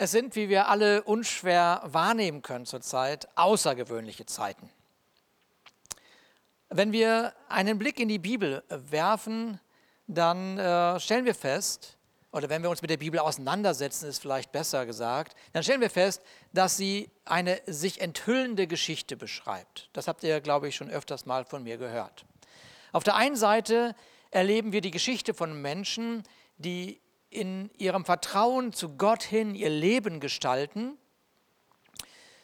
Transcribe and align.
Es 0.00 0.12
sind, 0.12 0.36
wie 0.36 0.48
wir 0.48 0.68
alle 0.68 1.02
unschwer 1.02 1.82
wahrnehmen 1.84 2.40
können 2.40 2.66
zurzeit, 2.66 3.26
außergewöhnliche 3.34 4.26
Zeiten. 4.26 4.70
Wenn 6.68 6.92
wir 6.92 7.32
einen 7.48 7.80
Blick 7.80 7.98
in 7.98 8.06
die 8.06 8.20
Bibel 8.20 8.62
werfen, 8.68 9.58
dann 10.06 10.56
äh, 10.56 11.00
stellen 11.00 11.24
wir 11.24 11.34
fest, 11.34 11.96
oder 12.30 12.48
wenn 12.48 12.62
wir 12.62 12.70
uns 12.70 12.80
mit 12.80 12.92
der 12.92 12.96
Bibel 12.96 13.18
auseinandersetzen, 13.18 14.08
ist 14.08 14.20
vielleicht 14.20 14.52
besser 14.52 14.86
gesagt, 14.86 15.34
dann 15.52 15.64
stellen 15.64 15.80
wir 15.80 15.90
fest, 15.90 16.22
dass 16.52 16.76
sie 16.76 17.10
eine 17.24 17.60
sich 17.66 18.00
enthüllende 18.00 18.68
Geschichte 18.68 19.16
beschreibt. 19.16 19.90
Das 19.94 20.06
habt 20.06 20.22
ihr, 20.22 20.40
glaube 20.40 20.68
ich, 20.68 20.76
schon 20.76 20.90
öfters 20.90 21.26
mal 21.26 21.44
von 21.44 21.64
mir 21.64 21.76
gehört. 21.76 22.24
Auf 22.92 23.02
der 23.02 23.16
einen 23.16 23.34
Seite 23.34 23.96
erleben 24.30 24.70
wir 24.70 24.80
die 24.80 24.92
Geschichte 24.92 25.34
von 25.34 25.60
Menschen, 25.60 26.22
die 26.56 27.00
in 27.30 27.70
ihrem 27.76 28.04
Vertrauen 28.04 28.72
zu 28.72 28.96
Gott 28.96 29.22
hin 29.22 29.54
ihr 29.54 29.70
Leben 29.70 30.20
gestalten. 30.20 30.96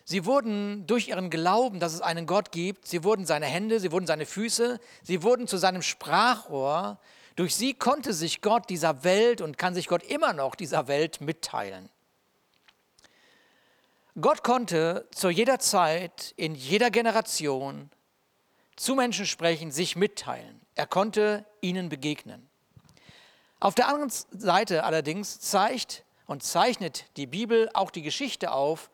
Sie 0.05 0.27
wurden 0.27 0.87
durch 0.87 1.09
ihren 1.09 1.31
Glauben, 1.31 1.81
dass 1.81 1.95
es 1.95 2.03
einen 2.03 2.27
Gott 2.27 2.53
gibt, 2.53 2.87
sie 2.87 3.05
wurden 3.05 3.25
seine 3.25 3.47
Hände, 3.47 3.81
sie 3.81 3.91
wurden 3.91 4.07
seine 4.07 4.27
Füße, 4.27 4.79
sie 5.03 5.23
wurden 5.23 5.49
zu 5.49 5.57
seinem 5.57 5.81
Sprachrohr. 5.81 7.01
Durch 7.37 7.55
sie 7.57 7.73
konnte 7.73 8.13
sich 8.13 8.43
Gott 8.43 8.69
dieser 8.69 9.03
Welt 9.03 9.41
und 9.41 9.57
kann 9.57 9.75
sich 9.75 9.89
Gott 9.89 10.03
immer 10.03 10.35
noch 10.35 10.55
dieser 10.55 10.89
Welt 10.89 11.21
mitteilen. 11.23 11.89
Gott 14.21 14.45
konnte 14.45 15.09
zu 15.11 15.31
jeder 15.31 15.59
Zeit, 15.59 16.35
in 16.37 16.55
jeder 16.55 16.91
Generation 16.91 17.91
zu 18.77 18.95
Menschen 18.95 19.27
sprechen, 19.27 19.73
sich 19.73 19.97
mitteilen. 19.97 20.61
Er 20.75 20.87
konnte 20.87 21.45
ihnen 21.61 21.89
begegnen. 21.89 22.49
Auf 23.61 23.75
der 23.75 23.89
anderen 23.89 24.11
Seite 24.11 24.85
allerdings 24.85 25.41
zeigt 25.41 26.05
und 26.27 26.43
zeichnet 26.43 27.07
die 27.17 27.27
Bibel 27.27 27.71
auch 27.75 27.91
die 27.91 28.03
Geschichte 28.03 28.53
auf 28.53 28.91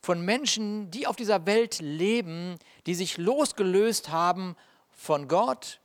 von 0.00 0.24
Menschen, 0.24 0.90
die 0.90 1.06
auf 1.06 1.16
dieser 1.16 1.46
Welt 1.46 1.80
leben, 1.80 2.58
die 2.86 2.94
sich 2.94 3.18
losgelöst 3.18 4.10
haben 4.10 4.56
von 4.90 5.28
Gott 5.28 5.80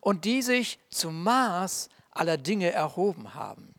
und 0.00 0.24
die 0.24 0.42
sich 0.42 0.78
zum 0.90 1.22
Maß 1.22 1.88
aller 2.10 2.36
Dinge 2.36 2.70
erhoben 2.70 3.34
haben. 3.34 3.74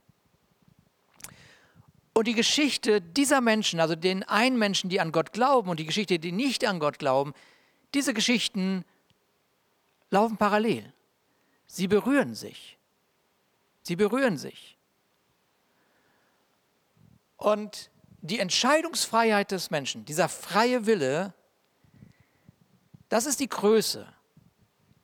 Und 2.14 2.27
die 2.27 2.33
Geschichte 2.33 2.99
dieser 2.99 3.41
Menschen, 3.41 3.80
also 3.80 3.95
den 3.95 4.23
einen 4.23 4.58
Menschen, 4.58 4.89
die 4.89 4.99
an 4.99 5.11
Gott 5.11 5.33
glauben 5.33 5.69
und 5.69 5.80
die 5.80 5.86
Geschichte, 5.86 6.19
die 6.19 6.31
nicht 6.31 6.66
an 6.66 6.80
Gott 6.80 6.99
glauben, 6.99 7.33
diese 7.93 8.14
Geschichten 8.14 8.83
laufen 10.09 10.38
parallel. 10.38 10.91
Sie 11.67 11.88
berühren 11.88 12.33
sich. 12.33 12.78
Sie 13.90 13.95
berühren 13.95 14.38
sich. 14.38 14.78
Und 17.38 17.90
die 18.22 18.38
Entscheidungsfreiheit 18.38 19.50
des 19.50 19.72
Menschen, 19.72 20.06
dieser 20.06 20.30
freie 20.30 20.86
Wille, 20.86 21.34
das 23.08 23.26
ist 23.26 23.40
die 23.40 23.50
Größe, 23.50 24.08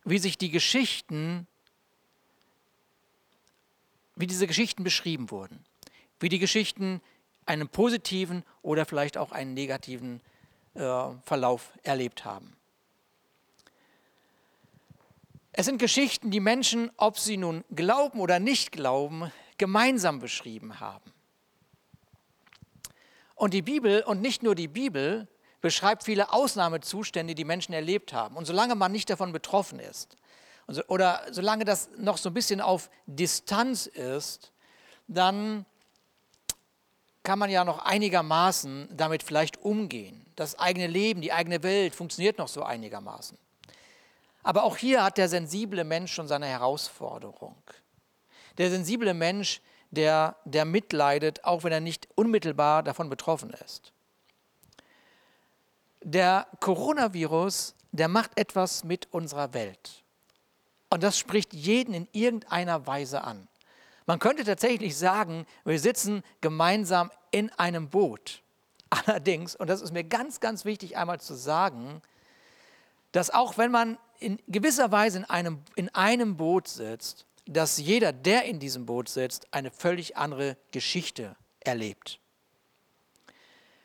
wie 0.04 0.20
sich 0.20 0.38
die 0.38 0.52
Geschichten, 0.52 1.48
wie 4.14 4.28
diese 4.28 4.46
Geschichten 4.46 4.84
beschrieben 4.84 5.32
wurden, 5.32 5.64
wie 6.20 6.28
die 6.28 6.38
Geschichten 6.38 7.02
einen 7.44 7.68
positiven 7.68 8.44
oder 8.62 8.86
vielleicht 8.86 9.16
auch 9.16 9.32
einen 9.32 9.54
negativen 9.54 10.20
äh, 10.74 11.08
Verlauf 11.24 11.72
erlebt 11.82 12.24
haben. 12.24 12.55
Es 15.58 15.64
sind 15.64 15.78
Geschichten, 15.78 16.30
die 16.30 16.40
Menschen, 16.40 16.90
ob 16.98 17.18
sie 17.18 17.38
nun 17.38 17.64
glauben 17.74 18.20
oder 18.20 18.38
nicht 18.38 18.72
glauben, 18.72 19.32
gemeinsam 19.56 20.18
beschrieben 20.18 20.80
haben. 20.80 21.10
Und 23.34 23.54
die 23.54 23.62
Bibel, 23.62 24.02
und 24.02 24.20
nicht 24.20 24.42
nur 24.42 24.54
die 24.54 24.68
Bibel, 24.68 25.28
beschreibt 25.62 26.04
viele 26.04 26.30
Ausnahmezustände, 26.30 27.34
die 27.34 27.46
Menschen 27.46 27.72
erlebt 27.72 28.12
haben. 28.12 28.36
Und 28.36 28.44
solange 28.44 28.74
man 28.74 28.92
nicht 28.92 29.08
davon 29.08 29.32
betroffen 29.32 29.78
ist, 29.78 30.18
oder 30.88 31.22
solange 31.30 31.64
das 31.64 31.88
noch 31.96 32.18
so 32.18 32.28
ein 32.28 32.34
bisschen 32.34 32.60
auf 32.60 32.90
Distanz 33.06 33.86
ist, 33.86 34.52
dann 35.08 35.64
kann 37.22 37.38
man 37.38 37.48
ja 37.48 37.64
noch 37.64 37.78
einigermaßen 37.78 38.90
damit 38.94 39.22
vielleicht 39.22 39.62
umgehen. 39.62 40.26
Das 40.36 40.58
eigene 40.58 40.86
Leben, 40.86 41.22
die 41.22 41.32
eigene 41.32 41.62
Welt 41.62 41.94
funktioniert 41.94 42.36
noch 42.36 42.48
so 42.48 42.62
einigermaßen. 42.62 43.38
Aber 44.46 44.62
auch 44.62 44.76
hier 44.76 45.02
hat 45.02 45.18
der 45.18 45.28
sensible 45.28 45.82
Mensch 45.82 46.12
schon 46.12 46.28
seine 46.28 46.46
Herausforderung. 46.46 47.60
Der 48.58 48.70
sensible 48.70 49.12
Mensch, 49.12 49.60
der, 49.90 50.36
der 50.44 50.64
mitleidet, 50.64 51.42
auch 51.42 51.64
wenn 51.64 51.72
er 51.72 51.80
nicht 51.80 52.06
unmittelbar 52.14 52.84
davon 52.84 53.10
betroffen 53.10 53.50
ist. 53.64 53.92
Der 56.00 56.46
Coronavirus, 56.60 57.74
der 57.90 58.06
macht 58.06 58.38
etwas 58.38 58.84
mit 58.84 59.12
unserer 59.12 59.52
Welt. 59.52 60.04
Und 60.90 61.02
das 61.02 61.18
spricht 61.18 61.52
jeden 61.52 61.92
in 61.92 62.08
irgendeiner 62.12 62.86
Weise 62.86 63.24
an. 63.24 63.48
Man 64.06 64.20
könnte 64.20 64.44
tatsächlich 64.44 64.96
sagen, 64.96 65.44
wir 65.64 65.80
sitzen 65.80 66.22
gemeinsam 66.40 67.10
in 67.32 67.50
einem 67.54 67.88
Boot. 67.88 68.44
Allerdings, 68.90 69.56
und 69.56 69.68
das 69.68 69.82
ist 69.82 69.92
mir 69.92 70.04
ganz, 70.04 70.38
ganz 70.38 70.64
wichtig 70.64 70.96
einmal 70.96 71.18
zu 71.18 71.34
sagen, 71.34 72.00
dass 73.10 73.30
auch 73.30 73.58
wenn 73.58 73.72
man 73.72 73.98
in 74.18 74.38
gewisser 74.48 74.90
Weise 74.92 75.18
in 75.18 75.24
einem, 75.24 75.62
in 75.74 75.94
einem 75.94 76.36
Boot 76.36 76.68
sitzt, 76.68 77.26
dass 77.46 77.78
jeder, 77.78 78.12
der 78.12 78.44
in 78.44 78.58
diesem 78.58 78.86
Boot 78.86 79.08
sitzt, 79.08 79.52
eine 79.52 79.70
völlig 79.70 80.16
andere 80.16 80.56
Geschichte 80.72 81.36
erlebt. 81.60 82.18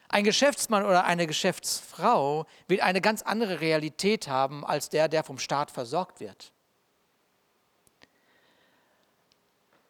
Ein 0.10 0.24
Geschäftsmann 0.24 0.84
oder 0.84 1.06
eine 1.06 1.26
Geschäftsfrau 1.26 2.46
wird 2.68 2.82
eine 2.82 3.00
ganz 3.00 3.22
andere 3.22 3.62
Realität 3.62 4.28
haben 4.28 4.66
als 4.66 4.90
der, 4.90 5.08
der 5.08 5.24
vom 5.24 5.40
Staat 5.40 5.72
versorgt 5.72 6.20
wird. 6.20 6.52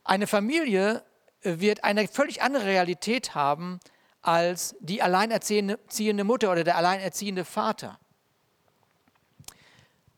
Eine 0.04 0.28
Familie 0.28 1.04
wird 1.42 1.84
eine 1.84 2.08
völlig 2.08 2.42
andere 2.42 2.66
Realität 2.66 3.34
haben 3.34 3.80
als 4.22 4.76
die 4.80 5.02
alleinerziehende 5.02 6.24
Mutter 6.24 6.52
oder 6.52 6.64
der 6.64 6.78
alleinerziehende 6.78 7.46
Vater. 7.46 8.00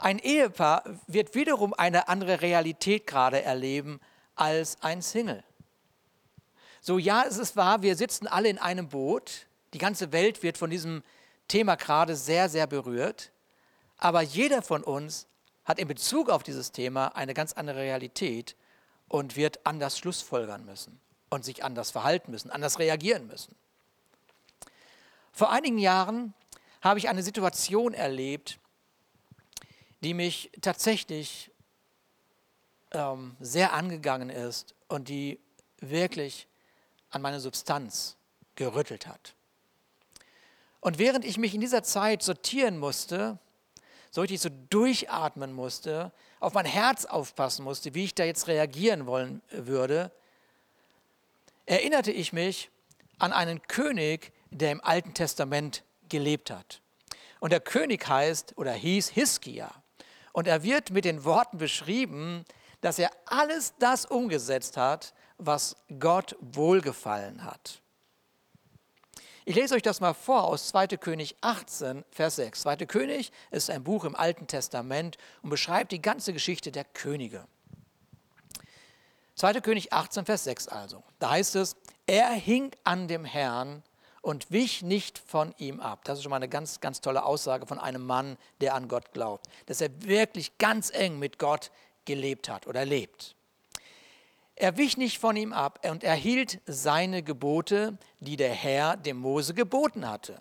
Ein 0.04 0.20
Ehepaar 0.20 0.84
wird 1.08 1.34
wiederum 1.34 1.74
eine 1.74 2.10
andere 2.10 2.42
Realität 2.42 3.08
gerade 3.08 3.42
erleben 3.42 4.02
als 4.36 4.76
ein 4.82 5.02
Single. 5.02 5.46
So 6.82 6.98
ja, 6.98 7.24
es 7.26 7.38
ist 7.38 7.56
wahr, 7.56 7.84
wir 7.84 7.96
sitzen 7.96 8.28
alle 8.28 8.50
in 8.50 8.58
einem 8.58 8.90
Boot. 8.90 9.48
Die 9.74 9.78
ganze 9.78 10.12
Welt 10.12 10.44
wird 10.44 10.58
von 10.58 10.70
diesem 10.70 11.04
Thema 11.48 11.76
gerade 11.76 12.18
sehr, 12.18 12.50
sehr 12.50 12.68
berührt. 12.68 13.32
Aber 13.98 14.22
jeder 14.22 14.62
von 14.62 14.84
uns 14.84 15.26
hat 15.64 15.80
in 15.80 15.88
Bezug 15.88 16.30
auf 16.30 16.44
dieses 16.44 16.74
Thema 16.74 17.16
eine 17.16 17.34
ganz 17.34 17.54
andere 17.54 17.80
Realität 17.80 18.58
und 19.08 19.38
wird 19.38 19.66
anders 19.66 19.98
Schlussfolgern 19.98 20.66
müssen 20.66 21.00
und 21.30 21.46
sich 21.46 21.64
anders 21.64 21.92
verhalten 21.92 22.30
müssen, 22.32 22.52
anders 22.52 22.78
reagieren 22.78 23.26
müssen. 23.28 23.56
Vor 25.32 25.50
einigen 25.50 25.78
Jahren 25.78 26.34
habe 26.82 27.00
ich 27.00 27.08
eine 27.08 27.24
Situation 27.24 27.94
erlebt, 27.94 28.60
die 30.04 30.14
mich 30.14 30.52
tatsächlich 30.62 31.52
ähm, 32.92 33.36
sehr 33.40 33.74
angegangen 33.74 34.30
ist 34.30 34.76
und 34.88 35.10
die 35.10 35.40
wirklich 35.80 36.48
an 37.10 37.22
meine 37.22 37.40
Substanz 37.40 38.16
gerüttelt 38.56 39.08
hat. 39.08 39.34
Und 40.80 41.00
während 41.00 41.26
ich 41.26 41.38
mich 41.38 41.56
in 41.56 41.62
dieser 41.62 41.84
Zeit 41.84 42.24
sortieren 42.24 42.78
musste, 42.78 43.40
so 44.12 44.22
richtig 44.22 44.42
so 44.42 44.50
durchatmen 44.70 45.54
musste, 45.54 46.12
auf 46.40 46.54
mein 46.54 46.66
Herz 46.66 47.06
aufpassen 47.06 47.64
musste, 47.64 47.96
wie 47.96 48.04
ich 48.04 48.16
da 48.16 48.26
jetzt 48.26 48.48
reagieren 48.48 49.06
wollen 49.06 49.42
würde, 49.50 50.12
erinnerte 51.66 52.12
ich 52.12 52.34
mich 52.34 52.70
an 53.18 53.32
einen 53.32 53.62
König, 53.64 54.34
der 54.52 54.72
im 54.72 54.84
Alten 54.84 55.14
Testament 55.14 55.84
gelebt 56.10 56.52
hat. 56.52 56.82
Und 57.40 57.52
der 57.52 57.62
König 57.62 58.08
heißt 58.08 58.58
oder 58.58 58.74
hieß 58.74 59.10
Hiskia. 59.10 59.83
Und 60.34 60.48
er 60.48 60.64
wird 60.64 60.92
mit 60.92 61.06
den 61.06 61.24
Worten 61.24 61.58
beschrieben, 61.58 62.44
dass 62.82 63.00
er 63.00 63.12
alles 63.26 63.74
das 63.80 64.06
umgesetzt 64.06 64.76
hat, 64.76 65.14
was 65.38 65.78
Gott 66.00 66.36
wohlgefallen 66.42 67.46
hat. 67.46 67.82
Ich 69.46 69.56
lese 69.56 69.76
euch 69.76 69.82
das 69.82 70.00
mal 70.00 70.14
vor 70.14 70.44
aus 70.46 70.70
2. 70.70 70.88
König 70.98 71.36
18, 71.42 72.06
Vers 72.12 72.38
6. 72.38 72.62
2. 72.62 72.76
König 72.86 73.32
ist 73.52 73.70
ein 73.70 73.84
Buch 73.84 74.06
im 74.06 74.16
Alten 74.16 74.48
Testament 74.48 75.18
und 75.42 75.50
beschreibt 75.50 75.92
die 75.92 76.02
ganze 76.02 76.34
Geschichte 76.34 76.72
der 76.72 76.86
Könige. 76.86 77.46
2. 79.36 79.62
König 79.62 79.92
18, 79.92 80.26
Vers 80.26 80.46
6 80.46 80.68
also. 80.70 81.04
Da 81.20 81.32
heißt 81.32 81.56
es, 81.56 81.76
er 82.06 82.30
hing 82.32 82.72
an 82.84 83.08
dem 83.08 83.26
Herrn 83.26 83.84
und 84.24 84.52
wich 84.52 84.82
nicht 84.82 85.20
von 85.20 85.54
ihm 85.58 85.82
ab. 85.82 86.06
Das 86.06 86.18
ist 86.18 86.24
schon 86.24 86.30
mal 86.30 86.38
eine 86.38 86.48
ganz, 86.48 86.80
ganz 86.80 87.02
tolle 87.02 87.26
Aussage 87.26 87.68
von 87.68 87.78
einem 87.78 88.06
Mann, 88.06 88.38
der 88.62 88.74
an 88.74 88.88
Gott 88.88 89.12
glaubt, 89.12 89.48
dass 89.66 89.82
er 89.82 89.90
wirklich 90.02 90.58
ganz 90.58 90.90
eng 90.92 91.20
mit 91.20 91.38
Gott 91.38 91.72
gelebt 92.06 92.48
hat 92.48 92.66
oder 92.66 92.86
lebt. 92.86 93.36
Er 94.56 94.78
wich 94.78 94.96
nicht 94.96 95.20
von 95.20 95.36
ihm 95.36 95.52
ab 95.52 95.86
und 95.90 96.06
erhielt 96.06 96.62
seine 96.66 97.22
Gebote, 97.22 97.98
die 98.22 98.38
der 98.38 98.54
Herr 98.54 98.96
dem 98.96 99.18
Mose 99.18 99.54
geboten 99.54 100.10
hatte. 100.10 100.40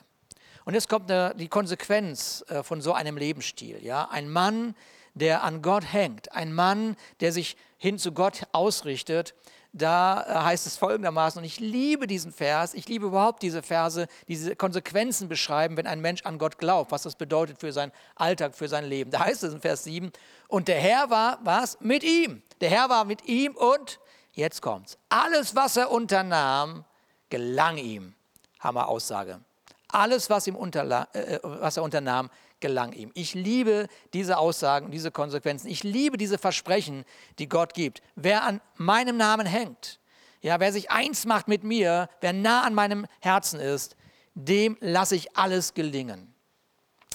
Und 0.65 0.75
jetzt 0.75 0.89
kommt 0.89 1.11
die 1.11 1.49
Konsequenz 1.49 2.45
äh, 2.49 2.63
von 2.63 2.81
so 2.81 2.93
einem 2.93 3.17
Lebensstil. 3.17 3.83
Ja? 3.83 4.09
Ein 4.11 4.31
Mann, 4.31 4.77
der 5.15 5.43
an 5.43 5.61
Gott 5.61 5.93
hängt, 5.93 6.31
ein 6.33 6.53
Mann, 6.53 6.97
der 7.19 7.33
sich 7.33 7.57
hin 7.79 7.99
zu 7.99 8.13
Gott 8.13 8.45
ausrichtet, 8.53 9.35
da 9.73 10.23
äh, 10.23 10.45
heißt 10.45 10.67
es 10.67 10.77
folgendermaßen, 10.77 11.39
und 11.39 11.45
ich 11.45 11.59
liebe 11.59 12.07
diesen 12.07 12.33
Vers, 12.33 12.75
ich 12.75 12.89
liebe 12.89 13.07
überhaupt 13.07 13.43
diese 13.43 13.63
Verse, 13.63 14.07
diese 14.29 14.55
Konsequenzen 14.55 15.29
beschreiben, 15.29 15.77
wenn 15.77 15.87
ein 15.87 16.01
Mensch 16.01 16.23
an 16.25 16.39
Gott 16.39 16.59
glaubt, 16.59 16.93
was 16.93 17.03
das 17.03 17.17
bedeutet 17.17 17.59
für 17.59 17.73
seinen 17.73 17.93
Alltag, 18.15 18.55
für 18.55 18.69
sein 18.69 18.85
Leben. 18.85 19.11
Da 19.11 19.21
heißt 19.21 19.43
es 19.43 19.55
in 19.55 19.61
Vers 19.61 19.85
7, 19.85 20.13
und 20.49 20.69
der 20.69 20.79
Herr 20.79 21.09
war, 21.09 21.39
was? 21.43 21.81
Mit 21.81 22.05
ihm. 22.05 22.43
Der 22.61 22.69
Herr 22.69 22.91
war 22.91 23.05
mit 23.05 23.27
ihm 23.27 23.57
und, 23.57 23.99
jetzt 24.33 24.61
kommt's, 24.61 24.99
alles, 25.09 25.57
was 25.57 25.77
er 25.77 25.91
unternahm, 25.91 26.85
gelang 27.31 27.79
ihm. 27.79 28.15
Hammer 28.61 28.89
Aussage. 28.89 29.41
Alles, 29.89 30.31
was, 30.31 30.47
ihm 30.47 30.57
unterla 30.57 31.09
äh, 31.13 31.39
was 31.43 31.77
er 31.77 31.83
unternahm, 31.83 32.31
gelang 32.63 32.95
ihm. 32.95 33.11
Ich 33.13 33.35
liebe 33.35 33.89
diese 34.15 34.39
Aussagen, 34.39 34.91
diese 34.91 35.11
Konsequenzen. 35.11 35.69
Ich 35.69 35.83
liebe 35.83 36.17
diese 36.17 36.39
Versprechen, 36.39 37.05
die 37.39 37.49
Gott 37.49 37.75
gibt. 37.75 38.01
Wer 38.15 38.45
an 38.45 38.63
meinem 38.77 39.19
Namen 39.19 39.47
hängt, 39.47 40.01
ja, 40.41 40.59
wer 40.59 40.73
sich 40.73 40.91
eins 40.91 41.27
macht 41.27 41.47
mit 41.47 41.63
mir, 41.63 42.09
wer 42.23 42.33
nah 42.33 42.63
an 42.63 42.75
meinem 42.75 43.07
Herzen 43.21 43.61
ist, 43.61 43.97
dem 44.35 44.79
lasse 44.81 45.15
ich 45.15 45.37
alles 45.37 45.75
gelingen. 45.75 46.33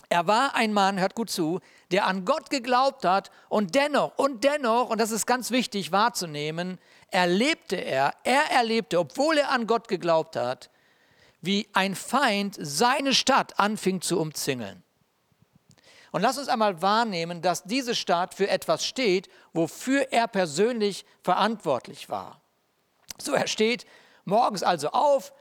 Er 0.10 0.28
war 0.28 0.56
ein 0.56 0.72
Mann, 0.72 1.00
hört 1.00 1.16
gut 1.16 1.30
zu, 1.30 1.60
der 1.92 2.06
an 2.06 2.24
Gott 2.24 2.50
geglaubt 2.50 3.04
hat 3.04 3.30
und 3.50 3.76
dennoch, 3.76 4.18
und 4.18 4.44
dennoch, 4.44 4.90
und 4.90 5.02
das 5.02 5.12
ist 5.12 5.26
ganz 5.26 5.52
wichtig 5.52 5.92
wahrzunehmen, 5.92 6.80
erlebte 7.12 7.76
er, 7.76 8.14
er 8.24 8.52
erlebte, 8.52 9.00
obwohl 9.00 9.38
er 9.38 9.52
an 9.52 9.68
Gott 9.68 9.88
geglaubt 9.88 10.38
hat, 10.38 10.70
wie 11.42 11.68
ein 11.74 11.96
Feind 11.96 12.58
seine 12.60 13.14
Stadt 13.14 13.60
anfing 13.60 14.02
zu 14.02 14.20
umzingeln. 14.20 14.84
Und 16.12 16.22
lass 16.22 16.38
uns 16.38 16.48
einmal 16.48 16.82
wahrnehmen, 16.82 17.42
dass 17.42 17.64
diese 17.64 17.96
Stadt 17.96 18.34
für 18.34 18.50
etwas 18.50 18.86
steht, 18.86 19.30
wofür 19.54 20.12
er 20.12 20.28
persönlich 20.28 21.06
verantwortlich 21.24 22.10
war. 22.10 22.42
So, 23.18 23.34
er 23.34 23.48
steht 23.48 23.86
morgens 24.26 24.64
also 24.64 24.90
auf 24.90 25.34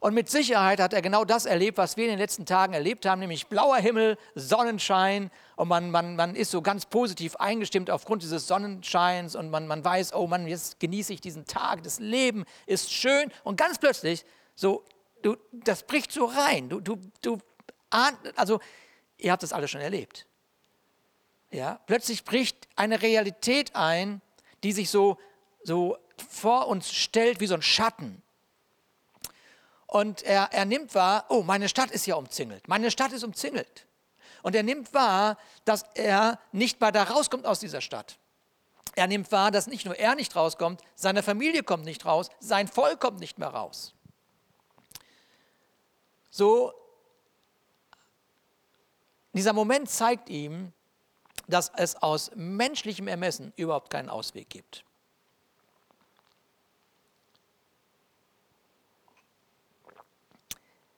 und 0.00 0.14
mit 0.14 0.30
Sicherheit 0.30 0.80
hat 0.80 0.94
er 0.94 1.02
genau 1.02 1.26
das 1.26 1.44
erlebt, 1.44 1.76
was 1.76 1.98
wir 1.98 2.04
in 2.04 2.10
den 2.10 2.18
letzten 2.18 2.46
Tagen 2.46 2.72
erlebt 2.72 3.04
haben, 3.04 3.20
nämlich 3.20 3.48
blauer 3.48 3.76
Himmel, 3.76 4.16
Sonnenschein. 4.34 5.30
Und 5.56 5.68
man, 5.68 5.90
man, 5.90 6.16
man 6.16 6.34
ist 6.34 6.50
so 6.50 6.62
ganz 6.62 6.86
positiv 6.86 7.36
eingestimmt 7.36 7.90
aufgrund 7.90 8.22
dieses 8.22 8.46
Sonnenscheins 8.46 9.36
und 9.36 9.50
man, 9.50 9.66
man 9.66 9.84
weiß, 9.84 10.14
oh 10.14 10.26
Mann, 10.26 10.46
jetzt 10.46 10.80
genieße 10.80 11.12
ich 11.12 11.20
diesen 11.20 11.44
Tag, 11.44 11.82
das 11.82 12.00
Leben 12.00 12.46
ist 12.64 12.90
schön. 12.90 13.30
Und 13.44 13.58
ganz 13.58 13.76
plötzlich, 13.76 14.24
so, 14.54 14.84
du, 15.20 15.36
das 15.52 15.82
bricht 15.82 16.12
so 16.12 16.24
rein, 16.24 16.70
du, 16.70 16.80
du, 16.80 16.96
du, 17.20 17.36
also 18.36 18.58
Ihr 19.20 19.32
habt 19.32 19.42
das 19.42 19.52
alle 19.52 19.68
schon 19.68 19.80
erlebt. 19.80 20.26
Ja, 21.50 21.80
plötzlich 21.86 22.24
bricht 22.24 22.68
eine 22.76 23.02
Realität 23.02 23.74
ein, 23.74 24.22
die 24.62 24.72
sich 24.72 24.90
so, 24.90 25.18
so 25.64 25.98
vor 26.28 26.68
uns 26.68 26.92
stellt 26.92 27.40
wie 27.40 27.46
so 27.46 27.54
ein 27.54 27.62
Schatten. 27.62 28.22
Und 29.86 30.22
er, 30.22 30.50
er 30.52 30.64
nimmt 30.64 30.94
wahr, 30.94 31.24
oh, 31.28 31.42
meine 31.42 31.68
Stadt 31.68 31.90
ist 31.90 32.06
ja 32.06 32.14
umzingelt. 32.14 32.68
Meine 32.68 32.90
Stadt 32.90 33.12
ist 33.12 33.24
umzingelt. 33.24 33.86
Und 34.42 34.54
er 34.54 34.62
nimmt 34.62 34.94
wahr, 34.94 35.36
dass 35.64 35.84
er 35.94 36.38
nicht 36.52 36.80
mehr 36.80 36.92
da 36.92 37.02
rauskommt 37.02 37.46
aus 37.46 37.58
dieser 37.58 37.80
Stadt. 37.80 38.18
Er 38.94 39.06
nimmt 39.06 39.30
wahr, 39.32 39.50
dass 39.50 39.66
nicht 39.66 39.84
nur 39.84 39.96
er 39.96 40.14
nicht 40.14 40.36
rauskommt, 40.36 40.80
seine 40.94 41.22
Familie 41.22 41.62
kommt 41.62 41.84
nicht 41.84 42.04
raus, 42.04 42.30
sein 42.38 42.68
Volk 42.68 43.00
kommt 43.00 43.20
nicht 43.20 43.38
mehr 43.38 43.48
raus. 43.48 43.94
So 46.30 46.72
dieser 49.32 49.52
Moment 49.52 49.88
zeigt 49.88 50.28
ihm, 50.28 50.72
dass 51.46 51.70
es 51.76 51.96
aus 51.96 52.30
menschlichem 52.34 53.08
Ermessen 53.08 53.52
überhaupt 53.56 53.90
keinen 53.90 54.08
Ausweg 54.08 54.48
gibt. 54.48 54.84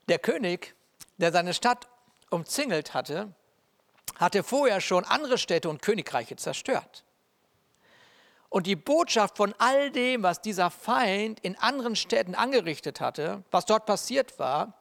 Der 0.08 0.18
König, 0.18 0.74
der 1.16 1.32
seine 1.32 1.54
Stadt 1.54 1.88
umzingelt 2.30 2.92
hatte, 2.92 3.32
hatte 4.18 4.42
vorher 4.42 4.80
schon 4.80 5.04
andere 5.04 5.38
Städte 5.38 5.68
und 5.68 5.82
Königreiche 5.82 6.36
zerstört. 6.36 7.04
Und 8.48 8.66
die 8.66 8.76
Botschaft 8.76 9.38
von 9.38 9.54
all 9.58 9.90
dem, 9.90 10.22
was 10.22 10.42
dieser 10.42 10.70
Feind 10.70 11.40
in 11.40 11.56
anderen 11.56 11.96
Städten 11.96 12.34
angerichtet 12.34 13.00
hatte, 13.00 13.42
was 13.50 13.64
dort 13.64 13.86
passiert 13.86 14.38
war, 14.38 14.74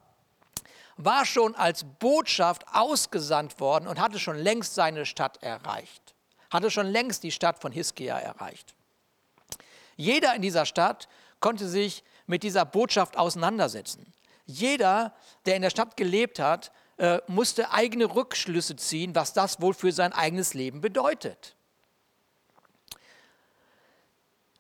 war 1.05 1.25
schon 1.25 1.55
als 1.55 1.83
Botschaft 1.99 2.65
ausgesandt 2.71 3.59
worden 3.59 3.87
und 3.87 3.99
hatte 3.99 4.19
schon 4.19 4.37
längst 4.37 4.75
seine 4.75 5.05
Stadt 5.05 5.41
erreicht. 5.41 6.15
Hatte 6.49 6.71
schon 6.71 6.87
längst 6.87 7.23
die 7.23 7.31
Stadt 7.31 7.59
von 7.59 7.71
Hiskia 7.71 8.17
erreicht. 8.17 8.75
Jeder 9.95 10.35
in 10.35 10.41
dieser 10.41 10.65
Stadt 10.65 11.07
konnte 11.39 11.67
sich 11.67 12.03
mit 12.25 12.43
dieser 12.43 12.65
Botschaft 12.65 13.17
auseinandersetzen. 13.17 14.13
Jeder, 14.45 15.13
der 15.45 15.55
in 15.55 15.61
der 15.61 15.69
Stadt 15.69 15.95
gelebt 15.97 16.39
hat, 16.39 16.71
äh, 16.97 17.19
musste 17.27 17.71
eigene 17.71 18.05
Rückschlüsse 18.05 18.75
ziehen, 18.75 19.15
was 19.15 19.33
das 19.33 19.61
wohl 19.61 19.73
für 19.73 19.91
sein 19.91 20.13
eigenes 20.13 20.53
Leben 20.53 20.81
bedeutet. 20.81 21.55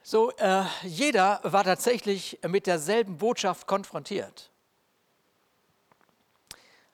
So, 0.03 0.31
äh, 0.37 0.63
jeder 0.83 1.39
war 1.43 1.63
tatsächlich 1.63 2.39
mit 2.47 2.67
derselben 2.67 3.17
Botschaft 3.17 3.67
konfrontiert. 3.67 4.50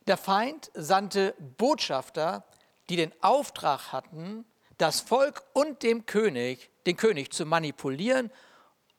Der 0.08 0.18
Feind 0.18 0.72
sandte 0.74 1.36
Botschafter, 1.58 2.46
die 2.90 2.96
den 2.96 3.12
Auftrag 3.22 3.92
hatten, 3.92 4.46
das 4.78 5.02
Volk 5.02 5.44
und 5.54 5.84
dem 5.84 6.06
König, 6.06 6.70
den 6.86 6.96
König 6.96 7.34
zu 7.34 7.46
manipulieren 7.46 8.32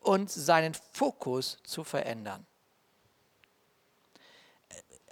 und 0.00 0.30
seinen 0.30 0.74
Fokus 0.74 1.58
zu 1.64 1.82
verändern. 1.82 2.46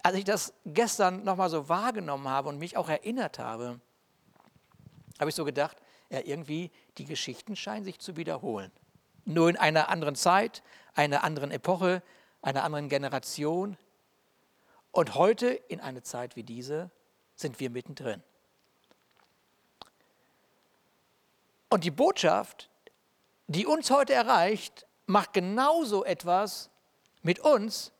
Als 0.02 0.16
ich 0.16 0.24
das 0.24 0.52
gestern 0.66 1.24
nochmal 1.24 1.48
so 1.48 1.68
wahrgenommen 1.68 2.28
habe 2.28 2.50
und 2.50 2.58
mich 2.58 2.76
auch 2.76 2.90
erinnert 2.90 3.38
habe, 3.38 3.80
habe 5.18 5.30
ich 5.30 5.34
so 5.34 5.44
gedacht, 5.44 5.78
ja, 6.10 6.20
irgendwie 6.20 6.70
die 6.98 7.06
Geschichten 7.06 7.56
scheinen 7.56 7.84
sich 7.84 7.98
zu 7.98 8.16
wiederholen. 8.16 8.70
Nur 9.24 9.48
in 9.48 9.56
einer 9.56 9.88
anderen 9.88 10.14
Zeit, 10.14 10.62
einer 10.94 11.24
anderen 11.24 11.50
Epoche, 11.50 12.02
einer 12.42 12.62
anderen 12.62 12.88
Generation, 12.88 13.76
und 14.96 15.14
heute, 15.14 15.48
in 15.48 15.80
einer 15.80 16.02
Zeit 16.02 16.36
wie 16.36 16.42
diese, 16.42 16.90
sind 17.34 17.60
wir 17.60 17.68
mittendrin. 17.68 18.22
Und 21.68 21.84
die 21.84 21.90
Botschaft, 21.90 22.70
die 23.46 23.66
uns 23.66 23.90
heute 23.90 24.14
erreicht, 24.14 24.86
macht 25.04 25.34
genauso 25.34 26.02
etwas 26.02 26.70
mit 27.20 27.40
uns, 27.40 27.92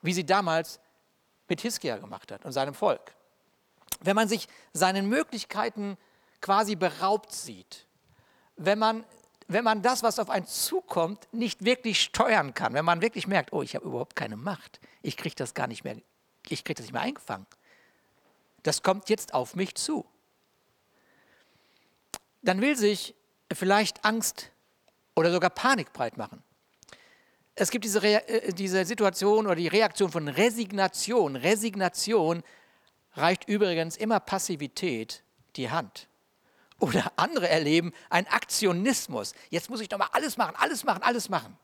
wie 0.00 0.12
sie 0.12 0.24
damals 0.24 0.78
mit 1.48 1.60
Hiskia 1.60 1.96
gemacht 1.96 2.30
hat 2.30 2.44
und 2.44 2.52
seinem 2.52 2.74
Volk. 2.74 3.16
Wenn 3.98 4.14
man 4.14 4.28
sich 4.28 4.46
seinen 4.72 5.08
Möglichkeiten 5.08 5.98
quasi 6.40 6.76
beraubt 6.76 7.32
sieht, 7.32 7.84
wenn 8.54 8.78
man 8.78 9.04
wenn 9.48 9.64
man 9.64 9.82
das, 9.82 10.02
was 10.02 10.18
auf 10.18 10.30
einen 10.30 10.46
zukommt, 10.46 11.28
nicht 11.32 11.64
wirklich 11.64 12.00
steuern 12.00 12.54
kann, 12.54 12.74
wenn 12.74 12.84
man 12.84 13.00
wirklich 13.00 13.26
merkt, 13.26 13.52
oh, 13.52 13.62
ich 13.62 13.74
habe 13.74 13.86
überhaupt 13.86 14.16
keine 14.16 14.36
Macht, 14.36 14.80
ich 15.02 15.16
kriege 15.16 15.34
das 15.36 15.54
gar 15.54 15.66
nicht 15.66 15.84
mehr, 15.84 15.96
ich 16.48 16.64
kriege 16.64 16.76
das 16.76 16.86
nicht 16.86 16.92
mehr 16.92 17.02
eingefangen. 17.02 17.46
Das 18.62 18.82
kommt 18.82 19.08
jetzt 19.08 19.34
auf 19.34 19.54
mich 19.54 19.76
zu. 19.76 20.04
Dann 22.42 22.60
will 22.60 22.76
sich 22.76 23.14
vielleicht 23.52 24.04
Angst 24.04 24.50
oder 25.14 25.30
sogar 25.30 25.50
Panik 25.50 25.92
breit 25.92 26.16
machen. 26.16 26.42
Es 27.54 27.70
gibt 27.70 27.84
diese, 27.84 28.02
äh, 28.02 28.52
diese 28.52 28.84
Situation 28.84 29.46
oder 29.46 29.56
die 29.56 29.68
Reaktion 29.68 30.10
von 30.10 30.28
Resignation. 30.28 31.36
Resignation 31.36 32.42
reicht 33.14 33.48
übrigens 33.48 33.96
immer 33.96 34.20
Passivität 34.20 35.22
die 35.56 35.70
Hand. 35.70 36.08
Oder 36.78 37.12
andere 37.16 37.48
erleben 37.48 37.92
einen 38.10 38.26
Aktionismus. 38.26 39.34
Jetzt 39.50 39.70
muss 39.70 39.80
ich 39.80 39.88
doch 39.88 39.98
mal 39.98 40.10
alles 40.12 40.36
machen, 40.36 40.54
alles 40.56 40.84
machen, 40.84 41.02
alles 41.02 41.28
machen. 41.28 41.56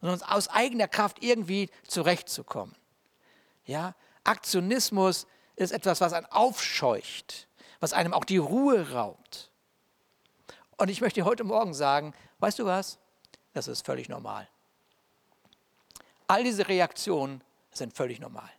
Und 0.00 0.10
uns 0.10 0.22
aus 0.22 0.48
eigener 0.48 0.88
Kraft 0.88 1.22
irgendwie 1.22 1.70
zurechtzukommen. 1.86 2.74
Ja, 3.64 3.94
Aktionismus 4.24 5.26
ist 5.56 5.72
etwas, 5.72 6.00
was 6.00 6.12
einen 6.12 6.26
aufscheucht, 6.26 7.48
was 7.80 7.92
einem 7.92 8.12
auch 8.12 8.24
die 8.24 8.38
Ruhe 8.38 8.92
raubt. 8.92 9.50
Und 10.76 10.88
ich 10.88 11.00
möchte 11.00 11.24
heute 11.24 11.44
Morgen 11.44 11.74
sagen, 11.74 12.14
weißt 12.38 12.58
du 12.58 12.64
was? 12.64 12.98
Das 13.52 13.68
ist 13.68 13.84
völlig 13.84 14.08
normal. 14.08 14.48
All 16.26 16.44
diese 16.44 16.68
Reaktionen 16.68 17.42
sind 17.72 17.94
völlig 17.94 18.20
normal. 18.20 18.50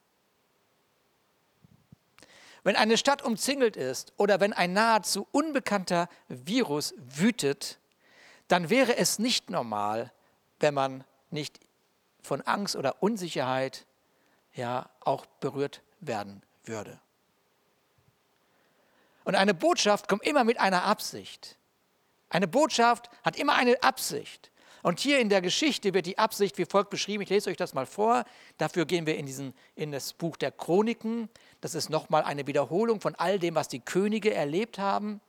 Wenn 2.64 2.76
eine 2.76 2.98
Stadt 2.98 3.24
umzingelt 3.24 3.76
ist 3.76 4.14
oder 4.18 4.40
wenn 4.40 4.54
ein 4.54 4.74
nahezu 4.74 5.28
unbekannter 5.32 6.08
Virus 6.28 6.94
wütet, 6.98 7.80
dann 8.48 8.70
wäre 8.70 8.98
es 8.98 9.18
nicht 9.18 9.50
normal, 9.50 10.12
wenn 10.60 10.74
man 10.74 11.04
nicht 11.32 11.60
von 12.22 12.42
Angst 12.42 12.76
oder 12.76 13.02
Unsicherheit 13.02 13.86
ja 14.54 14.90
auch 15.00 15.26
berührt 15.26 15.82
werden 16.02 16.44
würde. 16.64 17.00
Und 19.24 19.36
eine 19.36 19.54
Botschaft 19.54 20.08
kommt 20.08 20.24
immer 20.24 20.44
mit 20.44 20.60
einer 20.60 20.84
Absicht. 20.84 21.58
Eine 22.30 22.48
Botschaft 22.48 23.10
hat 23.24 23.36
immer 23.36 23.56
eine 23.56 23.82
Absicht. 23.84 24.51
Und 24.84 25.00
hier 25.00 25.20
in 25.20 25.30
der 25.30 25.42
Geschichte 25.42 25.94
wird 25.94 26.06
die 26.06 26.18
Absicht 26.18 26.58
wie 26.58 26.66
folgt 26.66 26.90
beschrieben. 26.90 27.22
Ich 27.24 27.30
lese 27.30 27.50
euch 27.50 27.58
das 27.58 27.74
mal 27.74 27.86
vor. 27.86 28.26
Dafür 28.58 28.86
gehen 28.86 29.06
wir 29.06 29.18
in, 29.18 29.26
diesen, 29.26 29.54
in 29.76 29.92
das 29.92 30.14
Buch 30.14 30.38
der 30.38 30.52
Chroniken. 30.52 31.30
Das 31.62 31.76
ist 31.76 31.90
nochmal 31.90 32.24
eine 32.24 32.48
Wiederholung 32.48 33.02
von 33.02 33.16
all 33.16 33.40
dem, 33.40 33.56
was 33.56 33.68
die 33.68 33.80
Könige 33.80 34.34
erlebt 34.34 34.80
haben. 34.80 35.22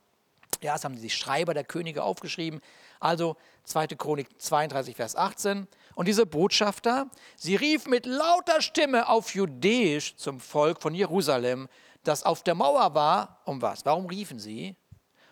Ja, 0.60 0.74
das 0.74 0.84
haben 0.84 1.00
die 1.00 1.10
Schreiber 1.10 1.54
der 1.54 1.64
Könige 1.64 2.04
aufgeschrieben. 2.04 2.60
Also 3.00 3.36
2. 3.64 3.88
Chronik 3.88 4.28
32, 4.40 4.96
Vers 4.96 5.16
18. 5.16 5.66
Und 5.94 6.08
diese 6.08 6.24
Botschafter, 6.24 7.10
sie 7.36 7.56
rief 7.56 7.86
mit 7.86 8.06
lauter 8.06 8.62
Stimme 8.62 9.08
auf 9.08 9.34
Judäisch 9.34 10.16
zum 10.16 10.40
Volk 10.40 10.80
von 10.80 10.94
Jerusalem, 10.94 11.68
das 12.04 12.22
auf 12.22 12.42
der 12.42 12.54
Mauer 12.54 12.94
war. 12.94 13.40
Um 13.44 13.60
was? 13.60 13.84
Warum 13.84 14.06
riefen 14.06 14.38
sie? 14.38 14.76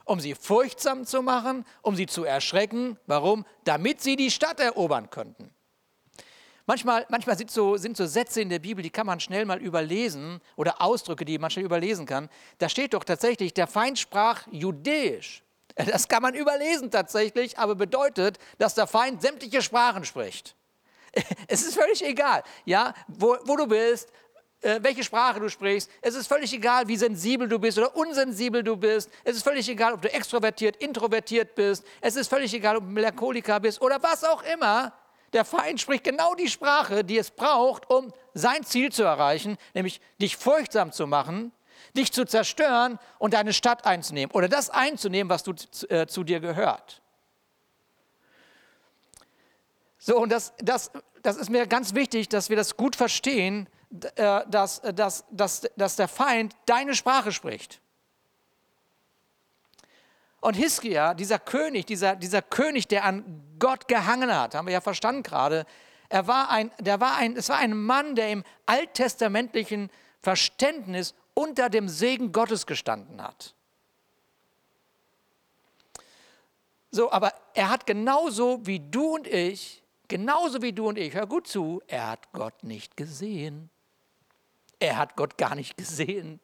Um 0.05 0.21
sie 0.21 0.35
furchtsam 0.35 1.05
zu 1.05 1.23
machen, 1.23 1.65
um 1.83 1.97
sie 1.97 2.07
zu 2.07 2.25
erschrecken. 2.25 2.99
Warum? 3.07 3.45
Damit 3.65 4.01
sie 4.01 4.17
die 4.17 4.31
Stadt 4.31 4.61
erobern 4.61 5.11
könnten. 5.11 5.51
Manchmal, 6.67 7.05
manchmal 7.09 7.37
sind, 7.37 7.51
so, 7.51 7.77
sind 7.77 7.97
so 7.97 8.07
Sätze 8.07 8.41
in 8.41 8.49
der 8.49 8.61
Bibel, 8.61 8.83
die 8.83 8.91
kann 8.91 9.07
man 9.07 9.19
schnell 9.19 9.45
mal 9.45 9.61
überlesen 9.61 10.41
oder 10.57 10.81
Ausdrücke, 10.81 11.25
die 11.25 11.39
man 11.39 11.51
schnell 11.51 11.65
überlesen 11.65 12.07
kann. 12.07 12.29
Da 12.59 12.69
steht 12.69 12.95
doch 12.95 13.03
tatsächlich, 13.03 13.53
der 13.55 13.67
Feind 13.67 13.99
sprach 13.99 14.47
Judäisch. 14.53 15.43
Das 15.75 16.07
kann 16.07 16.23
man 16.23 16.35
überlesen 16.35 16.91
tatsächlich, 16.91 17.59
aber 17.59 17.75
bedeutet, 17.75 18.39
dass 18.59 18.75
der 18.75 18.87
Feind 18.87 19.23
sämtliche 19.23 19.63
Sprachen 19.63 20.05
spricht. 20.05 20.55
Es 21.49 21.63
ist 21.63 21.75
völlig 21.75 22.05
egal, 22.05 22.45
ja, 22.65 22.95
wo, 23.09 23.37
wo 23.45 23.57
du 23.57 23.67
bist, 23.67 24.13
welche 24.63 25.05
Sprache 25.05 25.41
du 25.41 25.49
sprichst. 25.49 25.91
Es 26.03 26.15
ist 26.15 26.27
völlig 26.27 26.53
egal, 26.53 26.87
wie 26.89 26.97
sensibel 26.97 27.49
du 27.49 27.59
bist 27.59 27.79
oder 27.79 27.97
unsensibel 27.97 28.63
du 28.63 28.77
bist. 28.77 29.11
Es 29.25 29.37
ist 29.37 29.43
völlig 29.43 29.69
egal, 29.69 29.95
ob 29.95 30.03
du 30.03 30.13
extrovertiert, 30.13 30.77
introvertiert 30.77 31.55
bist. 31.55 31.85
Es 32.01 32.17
ist 32.17 32.29
völlig 32.29 32.53
egal, 32.53 32.77
ob 32.77 32.85
du 32.85 32.91
Melancholiker 32.91 33.61
bist 33.61 33.81
oder 33.81 34.03
was 34.03 34.23
auch 34.25 34.43
immer. 34.43 34.93
Der 35.33 35.45
Feind 35.45 35.81
spricht 35.81 36.05
genau 36.05 36.35
die 36.35 36.49
Sprache, 36.49 37.05
die 37.05 37.17
es 37.17 37.31
braucht, 37.31 37.89
um 37.89 38.13
sein 38.35 38.65
Ziel 38.65 38.91
zu 38.91 39.05
erreichen, 39.05 39.57
nämlich 39.75 40.01
dich 40.21 40.37
furchtsam 40.37 40.93
zu 40.93 41.07
machen, 41.07 41.53
dich 41.97 42.13
zu 42.13 42.25
zerstören 42.25 42.99
und 43.19 43.35
deine 43.35 43.53
Stadt 43.53 43.87
einzunehmen 43.87 44.33
oder 44.33 44.49
das 44.49 44.71
einzunehmen, 44.71 45.31
was 45.31 45.43
du, 45.43 45.55
äh, 45.89 46.07
zu 46.07 46.25
dir 46.25 46.41
gehört. 46.41 47.01
So, 49.99 50.17
und 50.17 50.31
das, 50.33 50.53
das, 50.59 50.91
das 51.23 51.37
ist 51.37 51.51
mir 51.51 51.67
ganz 51.67 51.95
wichtig, 51.95 52.29
dass 52.29 52.49
wir 52.49 52.57
das 52.57 52.77
gut 52.77 52.97
verstehen, 52.97 53.67
äh, 53.67 53.80
dass, 53.91 54.81
dass, 54.81 55.25
dass, 55.31 55.69
dass 55.77 55.97
der 55.97 56.09
Feind 56.09 56.55
deine 56.67 56.95
Sprache 56.95 57.33
spricht. 57.33 57.81
Und 60.41 60.55
Hiskia, 60.55 61.15
dieser 61.15 61.39
König, 61.39 61.87
dieser, 61.87 62.17
dieser 62.17 62.41
König, 62.41 62.89
der 62.89 63.05
an 63.05 63.43
Gott 63.59 63.89
gehangen 63.89 64.35
hat, 64.35 64.55
haben 64.55 64.67
wir 64.67 64.73
ja 64.73 64.81
verstanden 64.81 65.23
gerade, 65.23 65.67
er 66.09 66.27
war 66.27 66.51
ein, 66.51 66.73
der 66.81 67.01
war 67.01 67.17
ein, 67.17 67.37
es 67.37 67.49
war 67.49 67.59
ein 67.59 67.77
Mann, 67.77 68.15
der 68.17 68.31
im 68.31 68.45
alttestamentlichen 68.67 69.91
Verständnis 70.21 71.15
unter 71.35 71.69
dem 71.69 71.89
Segen 71.89 72.33
Gottes 72.33 72.67
gestanden 72.67 73.23
hat. 73.23 73.55
So, 76.91 77.13
aber 77.13 77.33
er 77.55 77.71
hat 77.71 77.87
genauso 77.87 78.67
wie 78.67 78.81
du 78.81 79.15
und 79.15 79.27
ich, 79.27 79.85
genauso 80.09 80.61
wie 80.63 80.73
du 80.73 80.89
und 80.89 80.99
ich, 80.99 81.15
hör 81.15 81.27
gut 81.27 81.47
zu, 81.47 81.81
er 81.87 82.09
hat 82.09 82.33
Gott 82.33 82.65
nicht 82.65 82.97
gesehen. 82.97 83.71
Er 84.81 84.97
hat 84.97 85.15
Gott 85.15 85.39
gar 85.39 85.55
nicht 85.55 85.77
gesehen. 85.77 86.41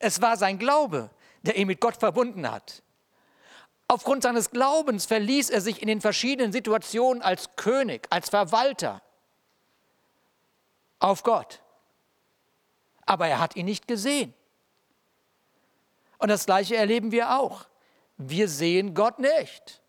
Es 0.00 0.20
war 0.20 0.36
sein 0.36 0.58
Glaube, 0.58 1.10
der 1.42 1.56
ihn 1.56 1.68
mit 1.68 1.80
Gott 1.80 1.96
verbunden 1.96 2.50
hat. 2.50 2.82
Aufgrund 3.86 4.24
seines 4.24 4.50
Glaubens 4.50 5.06
verließ 5.06 5.50
er 5.50 5.60
sich 5.60 5.80
in 5.80 5.88
den 5.88 6.00
verschiedenen 6.00 6.52
Situationen 6.52 7.22
als 7.22 7.54
König, 7.54 8.06
als 8.10 8.28
Verwalter 8.28 9.00
auf 10.98 11.22
Gott 11.22 11.62
aber 13.08 13.26
er 13.26 13.40
hat 13.40 13.56
ihn 13.56 13.64
nicht 13.64 13.88
gesehen. 13.88 14.34
Und 16.18 16.28
das 16.28 16.44
Gleiche 16.44 16.76
erleben 16.76 17.10
wir 17.10 17.38
auch. 17.38 17.66
Wir 18.18 18.48
sehen 18.48 18.94
Gott 18.94 19.18
nicht. 19.18 19.80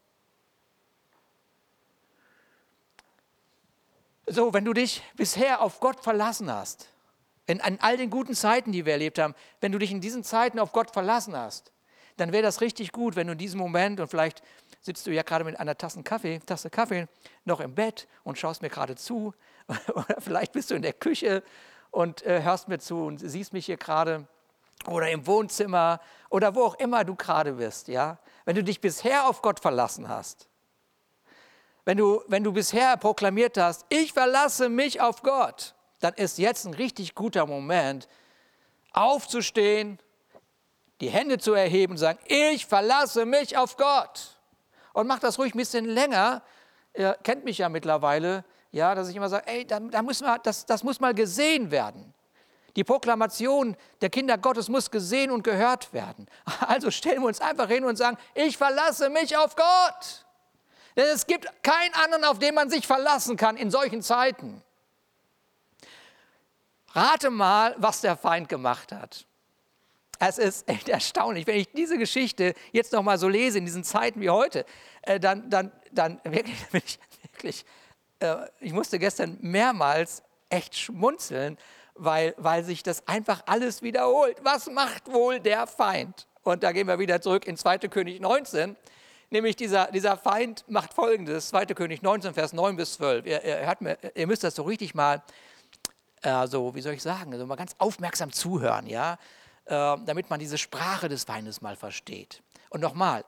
So, 4.31 4.53
wenn 4.53 4.63
du 4.63 4.73
dich 4.73 5.01
bisher 5.15 5.59
auf 5.59 5.79
Gott 5.79 6.01
verlassen 6.01 6.53
hast, 6.53 6.87
in, 7.47 7.61
an 7.61 7.79
all 7.81 7.97
den 7.97 8.11
guten 8.11 8.35
Zeiten, 8.35 8.71
die 8.71 8.85
wir 8.85 8.93
erlebt 8.93 9.17
haben, 9.17 9.33
wenn 9.59 9.71
du 9.71 9.79
dich 9.79 9.91
in 9.91 10.01
diesen 10.01 10.23
Zeiten 10.23 10.59
auf 10.59 10.71
Gott 10.71 10.91
verlassen 10.91 11.35
hast, 11.35 11.71
dann 12.17 12.31
wäre 12.31 12.43
das 12.43 12.61
richtig 12.61 12.91
gut, 12.91 13.15
wenn 13.15 13.25
du 13.25 13.33
in 13.33 13.39
diesem 13.39 13.59
Moment, 13.59 13.99
und 13.99 14.07
vielleicht 14.07 14.43
sitzt 14.81 15.07
du 15.07 15.11
ja 15.11 15.23
gerade 15.23 15.45
mit 15.45 15.59
einer 15.59 15.75
Tasse 15.75 16.03
Kaffee, 16.03 16.39
Tasse 16.45 16.69
Kaffee 16.69 17.07
noch 17.43 17.59
im 17.59 17.73
Bett 17.73 18.07
und 18.23 18.37
schaust 18.37 18.61
mir 18.61 18.69
gerade 18.69 18.95
zu, 18.95 19.33
oder 19.67 20.17
vielleicht 20.19 20.51
bist 20.51 20.69
du 20.69 20.75
in 20.75 20.83
der 20.83 20.93
Küche 20.93 21.41
und 21.89 22.21
äh, 22.23 22.43
hörst 22.43 22.67
mir 22.67 22.77
zu 22.77 23.05
und 23.05 23.17
siehst 23.17 23.51
mich 23.51 23.65
hier 23.65 23.77
gerade 23.77 24.27
oder 24.85 25.09
im 25.09 25.25
Wohnzimmer 25.25 26.01
oder 26.29 26.53
wo 26.53 26.65
auch 26.65 26.75
immer 26.75 27.03
du 27.03 27.15
gerade 27.15 27.53
bist, 27.53 27.87
ja? 27.87 28.19
Wenn 28.45 28.55
du 28.55 28.63
dich 28.63 28.79
bisher 28.79 29.27
auf 29.27 29.41
Gott 29.41 29.59
verlassen 29.59 30.07
hast, 30.07 30.48
wenn 31.85 31.97
du, 31.97 32.21
wenn 32.27 32.43
du 32.43 32.51
bisher 32.51 32.97
proklamiert 32.97 33.57
hast, 33.57 33.85
ich 33.89 34.13
verlasse 34.13 34.69
mich 34.69 35.01
auf 35.01 35.21
Gott, 35.23 35.75
dann 35.99 36.13
ist 36.13 36.37
jetzt 36.37 36.65
ein 36.65 36.73
richtig 36.73 37.15
guter 37.15 37.45
Moment, 37.45 38.07
aufzustehen, 38.93 39.99
die 41.01 41.09
Hände 41.09 41.37
zu 41.37 41.53
erheben 41.53 41.93
und 41.93 41.97
sagen, 41.97 42.19
ich 42.25 42.65
verlasse 42.65 43.25
mich 43.25 43.57
auf 43.57 43.77
Gott. 43.77 44.37
Und 44.93 45.07
mach 45.07 45.19
das 45.19 45.39
ruhig 45.39 45.55
ein 45.55 45.57
bisschen 45.57 45.85
länger. 45.85 46.41
Ihr 46.93 47.17
kennt 47.23 47.45
mich 47.45 47.59
ja 47.59 47.69
mittlerweile 47.69 48.43
ja, 48.71 48.93
dass 48.95 49.09
ich 49.09 49.15
immer 49.15 49.29
sage, 49.29 49.47
ey, 49.47 49.65
da, 49.65 49.79
da 49.79 50.01
muss 50.01 50.21
man, 50.21 50.39
das, 50.43 50.65
das 50.65 50.83
muss 50.83 50.99
mal 50.99 51.13
gesehen 51.13 51.71
werden. 51.71 52.13
Die 52.75 52.83
Proklamation 52.83 53.75
der 54.01 54.09
Kinder 54.09 54.37
Gottes 54.37 54.69
muss 54.69 54.91
gesehen 54.91 55.31
und 55.31 55.43
gehört 55.43 55.91
werden. 55.93 56.27
Also 56.67 56.91
stellen 56.91 57.21
wir 57.21 57.27
uns 57.27 57.41
einfach 57.41 57.67
hin 57.67 57.83
und 57.83 57.97
sagen, 57.97 58.17
ich 58.35 58.57
verlasse 58.57 59.09
mich 59.09 59.35
auf 59.35 59.55
Gott. 59.55 60.25
Denn 60.99 61.07
es 61.07 61.25
gibt 61.25 61.47
keinen 61.63 61.93
anderen, 61.93 62.25
auf 62.25 62.39
den 62.39 62.53
man 62.53 62.69
sich 62.69 62.85
verlassen 62.85 63.37
kann 63.37 63.55
in 63.55 63.71
solchen 63.71 64.01
Zeiten. 64.01 64.61
Rate 66.91 67.29
mal, 67.29 67.73
was 67.77 68.01
der 68.01 68.17
Feind 68.17 68.49
gemacht 68.49 68.91
hat. 68.91 69.25
Es 70.19 70.37
ist 70.37 70.67
echt 70.67 70.89
erstaunlich, 70.89 71.47
wenn 71.47 71.55
ich 71.55 71.71
diese 71.71 71.97
Geschichte 71.97 72.53
jetzt 72.73 72.91
noch 72.91 73.01
mal 73.01 73.17
so 73.17 73.29
lese 73.29 73.59
in 73.59 73.63
diesen 73.63 73.85
Zeiten 73.85 74.19
wie 74.19 74.29
heute, 74.29 74.65
äh, 75.03 75.21
dann, 75.21 75.49
dann, 75.49 75.71
dann 75.93 76.19
wirklich, 76.25 76.57
ich 76.73 76.99
wirklich 77.31 77.65
äh, 78.19 78.35
ich 78.59 78.73
musste 78.73 78.99
gestern 78.99 79.37
mehrmals 79.39 80.21
echt 80.49 80.77
schmunzeln, 80.77 81.57
weil, 81.95 82.35
weil 82.37 82.65
sich 82.65 82.83
das 82.83 83.07
einfach 83.07 83.41
alles 83.45 83.81
wiederholt. 83.81 84.35
Was 84.41 84.69
macht 84.69 85.09
wohl 85.09 85.39
der 85.39 85.65
Feind? 85.65 86.27
Und 86.43 86.61
da 86.63 86.73
gehen 86.73 86.87
wir 86.87 86.99
wieder 86.99 87.21
zurück 87.21 87.47
in 87.47 87.55
2. 87.55 87.77
König 87.87 88.19
19. 88.19 88.75
Nämlich 89.31 89.55
dieser, 89.55 89.91
dieser 89.91 90.17
Feind 90.17 90.65
macht 90.67 90.93
folgendes, 90.93 91.49
2. 91.49 91.67
König 91.67 92.01
19, 92.01 92.33
Vers 92.33 92.53
9 92.53 92.75
bis 92.75 92.93
12. 92.93 93.25
Ihr, 93.25 93.43
ihr, 93.43 93.77
mir, 93.79 93.97
ihr 94.15 94.27
müsst 94.27 94.43
das 94.43 94.55
so 94.55 94.63
richtig 94.63 94.95
mal, 94.95 95.21
äh, 96.23 96.47
so, 96.47 96.73
wie 96.73 96.81
soll 96.81 96.93
ich 96.93 97.03
sagen, 97.03 97.33
also 97.33 97.45
mal 97.45 97.55
ganz 97.55 97.75
aufmerksam 97.77 98.31
zuhören, 98.31 98.87
ja, 98.87 99.13
äh, 99.65 99.97
damit 100.05 100.29
man 100.31 100.39
diese 100.39 100.57
Sprache 100.57 101.09
des 101.09 101.25
Feindes 101.25 101.61
mal 101.61 101.75
versteht. 101.75 102.41
Und 102.69 102.81
nochmal, 102.81 103.23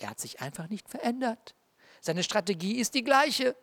der 0.00 0.10
hat 0.10 0.18
sich 0.18 0.40
einfach 0.40 0.68
nicht 0.68 0.88
verändert. 0.88 1.54
Seine 2.00 2.24
Strategie 2.24 2.78
ist 2.78 2.94
die 2.94 3.04
gleiche. 3.04 3.54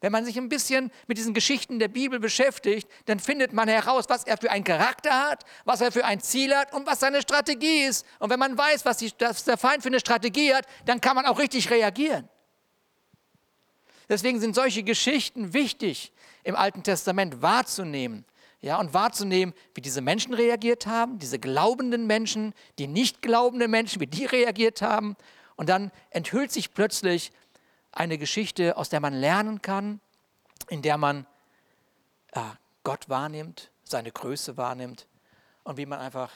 Wenn 0.00 0.12
man 0.12 0.24
sich 0.24 0.38
ein 0.38 0.48
bisschen 0.48 0.90
mit 1.06 1.18
diesen 1.18 1.34
Geschichten 1.34 1.78
der 1.78 1.88
Bibel 1.88 2.18
beschäftigt, 2.18 2.88
dann 3.04 3.20
findet 3.20 3.52
man 3.52 3.68
heraus, 3.68 4.06
was 4.08 4.24
er 4.24 4.38
für 4.38 4.50
einen 4.50 4.64
Charakter 4.64 5.28
hat, 5.28 5.44
was 5.64 5.82
er 5.82 5.92
für 5.92 6.06
ein 6.06 6.20
Ziel 6.20 6.56
hat 6.56 6.72
und 6.72 6.86
was 6.86 7.00
seine 7.00 7.20
Strategie 7.20 7.82
ist. 7.82 8.06
Und 8.18 8.30
wenn 8.30 8.38
man 8.38 8.56
weiß, 8.56 8.86
was, 8.86 8.96
die, 8.96 9.12
was 9.18 9.44
der 9.44 9.58
Feind 9.58 9.82
für 9.82 9.90
eine 9.90 10.00
Strategie 10.00 10.54
hat, 10.54 10.66
dann 10.86 11.02
kann 11.02 11.16
man 11.16 11.26
auch 11.26 11.38
richtig 11.38 11.70
reagieren. 11.70 12.28
Deswegen 14.08 14.40
sind 14.40 14.54
solche 14.54 14.82
Geschichten 14.82 15.52
wichtig 15.52 16.12
im 16.44 16.56
Alten 16.56 16.82
Testament 16.82 17.42
wahrzunehmen. 17.42 18.24
Ja, 18.62 18.78
und 18.78 18.92
wahrzunehmen, 18.92 19.54
wie 19.74 19.80
diese 19.80 20.02
Menschen 20.02 20.34
reagiert 20.34 20.86
haben, 20.86 21.18
diese 21.18 21.38
glaubenden 21.38 22.06
Menschen, 22.06 22.52
die 22.78 22.86
nicht 22.86 23.22
glaubenden 23.22 23.70
Menschen, 23.70 24.00
wie 24.00 24.06
die 24.06 24.26
reagiert 24.26 24.82
haben. 24.82 25.16
Und 25.56 25.68
dann 25.68 25.90
enthüllt 26.10 26.52
sich 26.52 26.74
plötzlich 26.74 27.32
eine 27.92 28.18
Geschichte, 28.18 28.76
aus 28.76 28.88
der 28.88 29.00
man 29.00 29.14
lernen 29.14 29.62
kann, 29.62 30.00
in 30.68 30.82
der 30.82 30.96
man 30.96 31.26
äh, 32.32 32.40
Gott 32.84 33.08
wahrnimmt, 33.08 33.70
seine 33.84 34.12
Größe 34.12 34.56
wahrnimmt 34.56 35.06
und 35.64 35.76
wie 35.76 35.86
man 35.86 35.98
einfach 35.98 36.30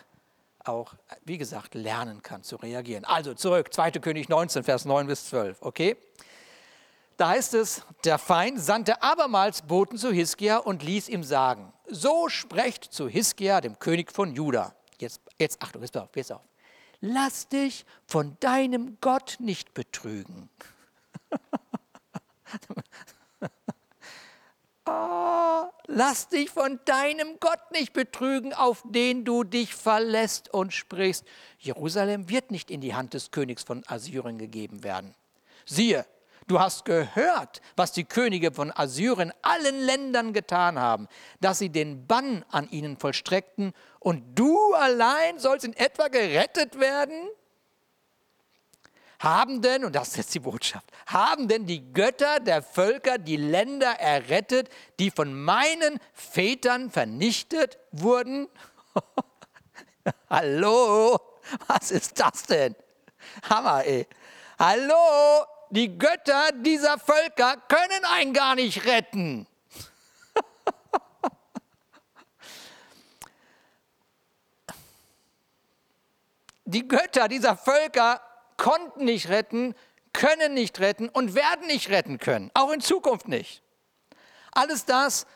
auch, 0.64 0.94
wie 1.24 1.38
gesagt, 1.38 1.74
lernen 1.74 2.22
kann 2.22 2.42
zu 2.42 2.56
reagieren. 2.56 3.04
Also 3.04 3.34
zurück, 3.34 3.72
2. 3.72 3.92
König 3.92 4.28
19, 4.28 4.64
Vers 4.64 4.84
9 4.84 5.06
bis 5.06 5.26
12, 5.28 5.58
okay? 5.60 5.96
Da 7.16 7.28
heißt 7.28 7.54
es, 7.54 7.82
der 8.04 8.18
Feind 8.18 8.60
sandte 8.60 9.02
abermals 9.02 9.62
Boten 9.62 9.98
zu 9.98 10.10
Hiskia 10.10 10.56
und 10.56 10.82
ließ 10.82 11.08
ihm 11.08 11.22
sagen, 11.22 11.72
so 11.86 12.28
sprecht 12.28 12.84
zu 12.92 13.08
Hiskia, 13.08 13.60
dem 13.60 13.78
König 13.78 14.10
von 14.10 14.34
Juda. 14.34 14.74
Jetzt, 14.98 15.20
jetzt 15.38 15.62
Achtung, 15.62 15.82
jetzt 15.82 15.96
auf, 15.96 16.08
jetzt 16.16 16.32
auf. 16.32 16.40
Lass 17.00 17.48
dich 17.48 17.84
von 18.06 18.36
deinem 18.40 18.96
Gott 19.00 19.36
nicht 19.38 19.74
betrügen. 19.74 20.48
oh, 24.86 25.64
lass 25.86 26.28
dich 26.28 26.50
von 26.50 26.80
deinem 26.84 27.38
Gott 27.40 27.70
nicht 27.72 27.92
betrügen, 27.92 28.52
auf 28.52 28.82
den 28.86 29.24
du 29.24 29.44
dich 29.44 29.74
verlässt 29.74 30.52
und 30.52 30.72
sprichst. 30.72 31.24
Jerusalem 31.58 32.28
wird 32.28 32.50
nicht 32.50 32.70
in 32.70 32.80
die 32.80 32.94
Hand 32.94 33.14
des 33.14 33.30
Königs 33.30 33.62
von 33.62 33.82
Assyrien 33.86 34.38
gegeben 34.38 34.82
werden. 34.84 35.14
Siehe, 35.66 36.06
Du 36.46 36.60
hast 36.60 36.84
gehört, 36.84 37.62
was 37.74 37.92
die 37.92 38.04
Könige 38.04 38.52
von 38.52 38.70
Assyrien 38.70 39.32
allen 39.40 39.80
Ländern 39.80 40.34
getan 40.34 40.78
haben, 40.78 41.08
dass 41.40 41.58
sie 41.58 41.70
den 41.70 42.06
Bann 42.06 42.44
an 42.50 42.68
ihnen 42.70 42.98
vollstreckten 42.98 43.72
und 43.98 44.38
du 44.38 44.74
allein 44.74 45.38
sollst 45.38 45.64
in 45.64 45.74
etwa 45.74 46.08
gerettet 46.08 46.78
werden? 46.78 47.30
Haben 49.24 49.62
denn, 49.62 49.86
und 49.86 49.96
das 49.96 50.08
ist 50.08 50.16
jetzt 50.18 50.34
die 50.34 50.40
Botschaft, 50.40 50.84
haben 51.06 51.48
denn 51.48 51.64
die 51.64 51.94
Götter 51.94 52.40
der 52.40 52.60
Völker 52.62 53.16
die 53.16 53.38
Länder 53.38 53.98
errettet, 53.98 54.68
die 54.98 55.10
von 55.10 55.32
meinen 55.32 55.98
Vätern 56.12 56.90
vernichtet 56.90 57.78
wurden? 57.90 58.48
Hallo, 60.28 61.18
was 61.68 61.90
ist 61.90 62.20
das 62.20 62.42
denn? 62.42 62.76
Hammer, 63.48 63.82
ey. 63.86 64.06
Hallo, 64.58 65.46
die 65.70 65.96
Götter 65.96 66.52
dieser 66.52 66.98
Völker 66.98 67.56
können 67.66 68.04
einen 68.04 68.34
gar 68.34 68.54
nicht 68.54 68.84
retten. 68.84 69.46
Die 76.66 76.86
Götter 76.88 77.28
dieser 77.28 77.56
Völker 77.56 78.20
konnten 78.56 79.04
nicht 79.04 79.28
retten, 79.28 79.74
können 80.12 80.54
nicht 80.54 80.80
retten 80.80 81.08
und 81.08 81.34
werden 81.34 81.66
nicht 81.66 81.90
retten 81.90 82.18
können, 82.18 82.50
auch 82.54 82.70
in 82.70 82.80
Zukunft 82.80 83.28
nicht. 83.28 83.62
Alles 84.52 84.84
das, 84.84 85.26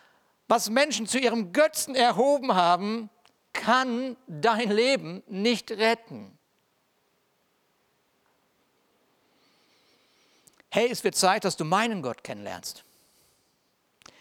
was 0.47 0.71
Menschen 0.71 1.07
zu 1.07 1.19
ihrem 1.19 1.53
Götzen 1.53 1.95
erhoben 1.95 2.55
haben, 2.55 3.11
kann 3.53 4.17
dein 4.29 4.71
Leben 4.71 5.23
nicht 5.27 5.71
retten. 5.73 6.39
hey, 10.71 10.89
es 10.91 11.03
wird 11.05 11.15
Zeit, 11.15 11.45
dass 11.45 11.57
du 11.57 11.65
meinen 11.65 12.03
Gott 12.03 12.23
kennenlernst. 12.23 12.85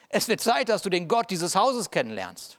Es 0.10 0.28
wird 0.28 0.42
Zeit, 0.42 0.70
dass 0.70 0.82
du 0.82 0.90
den 0.90 1.08
Gott 1.08 1.30
dieses 1.30 1.56
Hauses 1.56 1.92
kennenlernst. 1.92 2.58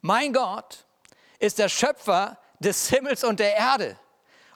Mein 0.00 0.32
Gott 0.32 0.86
ist 1.38 1.58
der 1.58 1.68
Schöpfer 1.68 2.38
des 2.60 2.88
Himmels 2.88 3.24
und 3.24 3.40
der 3.40 3.56
Erde. 3.56 3.96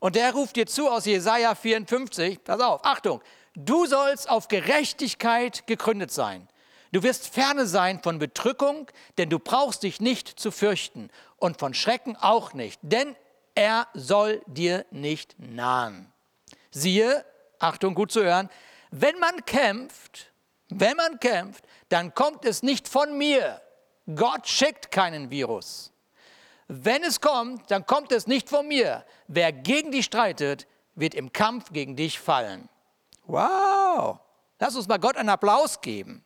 Und 0.01 0.17
der 0.17 0.33
ruft 0.33 0.57
dir 0.57 0.67
zu 0.67 0.89
aus 0.89 1.05
Jesaja 1.05 1.55
54, 1.55 2.43
pass 2.43 2.61
auf, 2.61 2.85
Achtung, 2.85 3.23
du 3.55 3.87
sollst 3.87 4.29
auf 4.29 4.49
Gerechtigkeit 4.49 5.67
gegründet 5.67 6.11
sein. 6.11 6.49
Du 6.93 7.03
wirst 7.03 7.33
ferne 7.33 7.67
sein 7.67 8.03
von 8.03 8.19
Bedrückung, 8.19 8.91
denn 9.17 9.31
du 9.31 9.39
brauchst 9.39 9.83
dich 9.83 10.01
nicht 10.01 10.29
zu 10.29 10.51
fürchten 10.51 11.09
und 11.37 11.59
von 11.59 11.73
Schrecken 11.73 12.17
auch 12.17 12.53
nicht, 12.53 12.81
denn 12.83 13.17
er 13.55 13.87
soll 13.95 14.43
dir 14.47 14.85
nicht 14.91 15.37
nahen. 15.39 16.13
Siehe, 16.71 17.25
Achtung, 17.59 17.95
gut 17.95 18.13
zu 18.13 18.23
hören, 18.23 18.51
wenn 18.91 19.19
man 19.19 19.45
kämpft, 19.47 20.33
wenn 20.69 20.97
man 20.97 21.21
kämpft, 21.21 21.65
dann 21.89 22.15
kommt 22.15 22.45
es 22.45 22.63
nicht 22.63 22.89
von 22.89 23.17
mir. 23.17 23.63
Gott 24.15 24.49
schickt 24.49 24.91
keinen 24.91 25.31
Virus. 25.31 25.92
Wenn 26.69 27.03
es 27.03 27.21
kommt, 27.21 27.71
dann 27.71 27.87
kommt 27.87 28.13
es 28.13 28.27
nicht 28.27 28.49
von 28.49 28.67
mir. 28.67 29.05
Wer 29.29 29.53
gegen 29.53 29.93
dich 29.93 30.05
streitet, 30.07 30.67
wird 30.95 31.15
im 31.15 31.33
Kampf 31.33 31.73
gegen 31.73 31.97
dich 31.97 32.19
fallen. 32.19 32.69
Wow! 33.27 34.19
Lass 34.59 34.77
uns 34.77 34.89
mal 34.89 34.99
Gott 34.99 35.17
einen 35.17 35.29
Applaus 35.29 35.81
geben. 35.81 36.25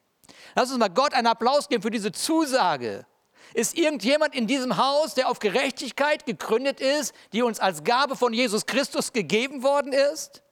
Lass 0.55 0.71
uns 0.71 0.79
mal 0.79 0.89
Gott 0.89 1.15
einen 1.15 1.27
Applaus 1.27 1.69
geben 1.69 1.83
für 1.83 1.91
diese 1.91 2.13
Zusage. 2.13 3.07
Ist 3.55 3.77
irgendjemand 3.77 4.35
in 4.35 4.47
diesem 4.47 4.77
Haus, 4.77 5.15
der 5.15 5.29
auf 5.29 5.39
Gerechtigkeit 5.39 6.27
gegründet 6.27 6.81
ist, 6.81 7.15
die 7.33 7.43
uns 7.43 7.61
als 7.61 7.85
Gabe 7.85 8.17
von 8.17 8.33
Jesus 8.33 8.67
Christus 8.67 9.13
gegeben 9.13 9.63
worden 9.63 9.93
ist? 9.93 10.43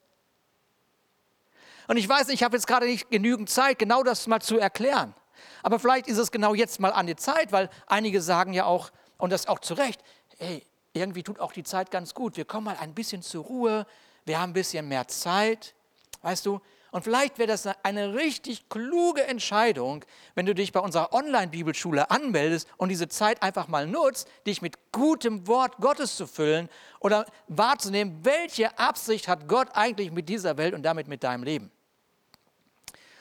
Und 1.88 1.96
ich 1.96 2.08
weiß, 2.08 2.28
ich 2.28 2.42
habe 2.42 2.56
jetzt 2.56 2.66
gerade 2.66 2.86
nicht 2.86 3.10
genügend 3.10 3.50
Zeit, 3.50 3.78
genau 3.78 4.02
das 4.02 4.26
mal 4.26 4.40
zu 4.40 4.58
erklären. 4.58 5.14
Aber 5.62 5.78
vielleicht 5.78 6.06
ist 6.06 6.18
es 6.18 6.30
genau 6.30 6.54
jetzt 6.54 6.80
mal 6.80 6.92
an 6.92 7.06
die 7.06 7.16
Zeit, 7.16 7.52
weil 7.52 7.68
einige 7.86 8.22
sagen 8.22 8.52
ja 8.52 8.64
auch, 8.64 8.90
und 9.24 9.30
das 9.30 9.46
auch 9.46 9.58
zu 9.58 9.72
Recht, 9.72 10.02
hey, 10.36 10.62
irgendwie 10.92 11.22
tut 11.22 11.40
auch 11.40 11.52
die 11.52 11.62
Zeit 11.62 11.90
ganz 11.90 12.12
gut. 12.12 12.36
Wir 12.36 12.44
kommen 12.44 12.66
mal 12.66 12.76
ein 12.76 12.92
bisschen 12.92 13.22
zur 13.22 13.42
Ruhe, 13.42 13.86
wir 14.26 14.38
haben 14.38 14.50
ein 14.50 14.52
bisschen 14.52 14.86
mehr 14.86 15.08
Zeit, 15.08 15.74
weißt 16.20 16.44
du? 16.44 16.60
Und 16.90 17.04
vielleicht 17.04 17.38
wäre 17.38 17.48
das 17.48 17.66
eine 17.82 18.12
richtig 18.12 18.68
kluge 18.68 19.24
Entscheidung, 19.26 20.04
wenn 20.34 20.44
du 20.44 20.54
dich 20.54 20.72
bei 20.72 20.80
unserer 20.80 21.14
Online-Bibelschule 21.14 22.10
anmeldest 22.10 22.68
und 22.76 22.90
diese 22.90 23.08
Zeit 23.08 23.42
einfach 23.42 23.66
mal 23.66 23.86
nutzt, 23.86 24.28
dich 24.46 24.60
mit 24.60 24.92
gutem 24.92 25.48
Wort 25.48 25.78
Gottes 25.78 26.18
zu 26.18 26.26
füllen 26.26 26.68
oder 27.00 27.24
wahrzunehmen, 27.48 28.20
welche 28.24 28.78
Absicht 28.78 29.26
hat 29.26 29.48
Gott 29.48 29.68
eigentlich 29.72 30.12
mit 30.12 30.28
dieser 30.28 30.58
Welt 30.58 30.74
und 30.74 30.82
damit 30.82 31.08
mit 31.08 31.24
deinem 31.24 31.44
Leben. 31.44 31.72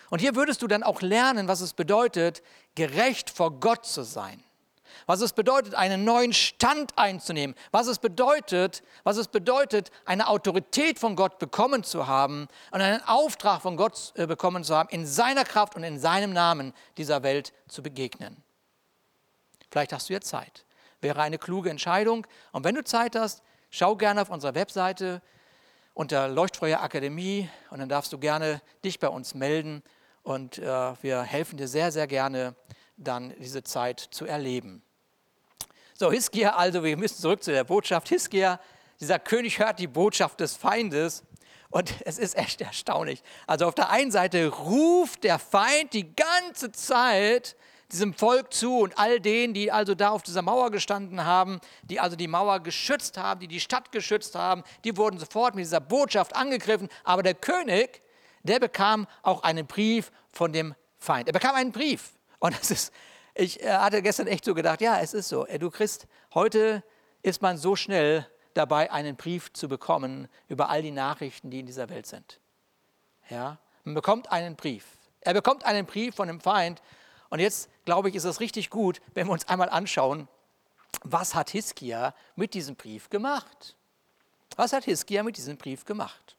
Und 0.09 0.19
hier 0.19 0.35
würdest 0.35 0.61
du 0.61 0.67
dann 0.67 0.83
auch 0.83 1.01
lernen, 1.01 1.47
was 1.47 1.61
es 1.61 1.73
bedeutet, 1.73 2.43
gerecht 2.75 3.29
vor 3.29 3.57
Gott 3.61 3.85
zu 3.85 4.03
sein 4.03 4.43
was 5.05 5.21
es 5.21 5.33
bedeutet, 5.33 5.75
einen 5.75 6.03
neuen 6.03 6.33
Stand 6.33 6.97
einzunehmen, 6.97 7.55
was 7.71 7.87
es 7.87 7.99
bedeutet, 7.99 8.83
was 9.03 9.17
es 9.17 9.27
bedeutet, 9.27 9.91
eine 10.05 10.27
Autorität 10.27 10.99
von 10.99 11.15
Gott 11.15 11.39
bekommen 11.39 11.83
zu 11.83 12.07
haben 12.07 12.47
und 12.71 12.81
einen 12.81 13.01
Auftrag 13.05 13.61
von 13.61 13.77
Gott 13.77 14.13
äh, 14.15 14.27
bekommen 14.27 14.63
zu 14.63 14.75
haben, 14.75 14.89
in 14.89 15.05
seiner 15.05 15.43
Kraft 15.43 15.75
und 15.75 15.83
in 15.83 15.99
seinem 15.99 16.33
Namen 16.33 16.73
dieser 16.97 17.23
Welt 17.23 17.53
zu 17.67 17.83
begegnen. 17.83 18.43
Vielleicht 19.71 19.93
hast 19.93 20.09
du 20.09 20.13
jetzt 20.13 20.29
Zeit. 20.29 20.65
Wäre 21.01 21.21
eine 21.21 21.37
kluge 21.37 21.69
Entscheidung. 21.69 22.27
Und 22.51 22.63
wenn 22.63 22.75
du 22.75 22.83
Zeit 22.83 23.15
hast, 23.15 23.43
schau 23.69 23.95
gerne 23.95 24.21
auf 24.21 24.29
unserer 24.29 24.55
Webseite 24.55 25.21
unter 25.93 26.27
Leuchtfeuer 26.27 26.81
Akademie 26.81 27.49
und 27.69 27.79
dann 27.79 27.89
darfst 27.89 28.13
du 28.13 28.17
gerne 28.17 28.61
dich 28.83 28.99
bei 28.99 29.09
uns 29.09 29.33
melden 29.33 29.83
und 30.23 30.57
äh, 30.57 30.93
wir 31.01 31.21
helfen 31.23 31.57
dir 31.57 31.67
sehr, 31.67 31.91
sehr 31.91 32.07
gerne, 32.07 32.55
dann 32.97 33.33
diese 33.39 33.63
Zeit 33.63 33.99
zu 33.99 34.25
erleben. 34.25 34.81
So, 35.95 36.11
Hiskia, 36.11 36.55
also 36.55 36.83
wir 36.83 36.97
müssen 36.97 37.21
zurück 37.21 37.43
zu 37.43 37.51
der 37.51 37.63
Botschaft. 37.63 38.09
Hiskia, 38.09 38.59
dieser 38.99 39.19
König 39.19 39.59
hört 39.59 39.79
die 39.79 39.87
Botschaft 39.87 40.39
des 40.39 40.55
Feindes 40.55 41.23
und 41.69 41.93
es 42.05 42.17
ist 42.17 42.37
echt 42.37 42.61
erstaunlich. 42.61 43.23
Also 43.47 43.67
auf 43.67 43.75
der 43.75 43.89
einen 43.89 44.11
Seite 44.11 44.47
ruft 44.47 45.23
der 45.23 45.39
Feind 45.39 45.93
die 45.93 46.15
ganze 46.15 46.71
Zeit 46.71 47.55
diesem 47.91 48.13
Volk 48.13 48.51
zu 48.53 48.79
und 48.79 48.97
all 48.97 49.19
denen, 49.19 49.53
die 49.53 49.71
also 49.71 49.93
da 49.93 50.09
auf 50.09 50.23
dieser 50.23 50.41
Mauer 50.41 50.71
gestanden 50.71 51.25
haben, 51.25 51.59
die 51.83 51.99
also 51.99 52.15
die 52.15 52.27
Mauer 52.27 52.59
geschützt 52.59 53.17
haben, 53.17 53.39
die 53.39 53.47
die 53.47 53.59
Stadt 53.59 53.91
geschützt 53.91 54.35
haben, 54.35 54.63
die 54.83 54.97
wurden 54.97 55.19
sofort 55.19 55.53
mit 55.53 55.65
dieser 55.65 55.79
Botschaft 55.79 56.35
angegriffen. 56.35 56.89
Aber 57.03 57.21
der 57.21 57.35
König, 57.35 58.01
der 58.41 58.59
bekam 58.59 59.07
auch 59.21 59.43
einen 59.43 59.67
Brief 59.67 60.11
von 60.31 60.51
dem 60.51 60.73
Feind. 60.97 61.27
Er 61.27 61.33
bekam 61.33 61.55
einen 61.55 61.71
Brief. 61.71 62.13
Und 62.43 62.59
das 62.59 62.71
ist, 62.71 62.93
ich 63.35 63.63
äh, 63.63 63.71
hatte 63.71 64.01
gestern 64.01 64.27
echt 64.27 64.43
so 64.43 64.53
gedacht, 64.53 64.81
ja, 64.81 64.99
es 64.99 65.13
ist 65.13 65.29
so. 65.29 65.45
Du 65.45 65.71
Christ, 65.71 66.07
heute 66.33 66.83
ist 67.21 67.41
man 67.41 67.55
so 67.57 67.77
schnell 67.77 68.27
dabei, 68.53 68.91
einen 68.91 69.15
Brief 69.15 69.53
zu 69.53 69.69
bekommen 69.69 70.27
über 70.49 70.67
all 70.67 70.81
die 70.81 70.91
Nachrichten, 70.91 71.51
die 71.51 71.61
in 71.61 71.65
dieser 71.65 71.87
Welt 71.87 72.05
sind. 72.05 72.41
Ja, 73.29 73.59
man 73.85 73.95
bekommt 73.95 74.29
einen 74.29 74.57
Brief. 74.57 74.85
Er 75.21 75.33
bekommt 75.33 75.63
einen 75.63 75.85
Brief 75.85 76.15
von 76.15 76.27
dem 76.27 76.41
Feind. 76.41 76.81
Und 77.29 77.39
jetzt, 77.39 77.69
glaube 77.85 78.09
ich, 78.09 78.15
ist 78.15 78.25
es 78.25 78.41
richtig 78.41 78.69
gut, 78.69 78.99
wenn 79.13 79.27
wir 79.27 79.31
uns 79.31 79.47
einmal 79.47 79.69
anschauen, 79.69 80.27
was 81.01 81.35
hat 81.35 81.49
Hiskia 81.49 82.13
mit 82.35 82.53
diesem 82.53 82.75
Brief 82.75 83.09
gemacht? 83.09 83.77
Was 84.57 84.73
hat 84.73 84.83
Hiskia 84.83 85.23
mit 85.23 85.37
diesem 85.37 85.55
Brief 85.55 85.85
gemacht? 85.85 86.35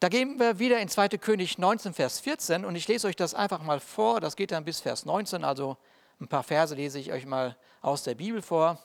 Da 0.00 0.08
gehen 0.08 0.38
wir 0.38 0.58
wieder 0.58 0.80
in 0.80 0.88
2. 0.88 1.08
König 1.18 1.58
19, 1.58 1.92
Vers 1.92 2.20
14 2.20 2.64
und 2.64 2.74
ich 2.74 2.88
lese 2.88 3.06
euch 3.06 3.16
das 3.16 3.34
einfach 3.34 3.62
mal 3.62 3.80
vor. 3.80 4.20
Das 4.20 4.34
geht 4.34 4.50
dann 4.50 4.64
bis 4.64 4.80
Vers 4.80 5.04
19, 5.04 5.44
also 5.44 5.76
ein 6.18 6.26
paar 6.26 6.42
Verse 6.42 6.74
lese 6.74 6.98
ich 6.98 7.12
euch 7.12 7.26
mal 7.26 7.54
aus 7.82 8.02
der 8.02 8.14
Bibel 8.14 8.40
vor. 8.40 8.82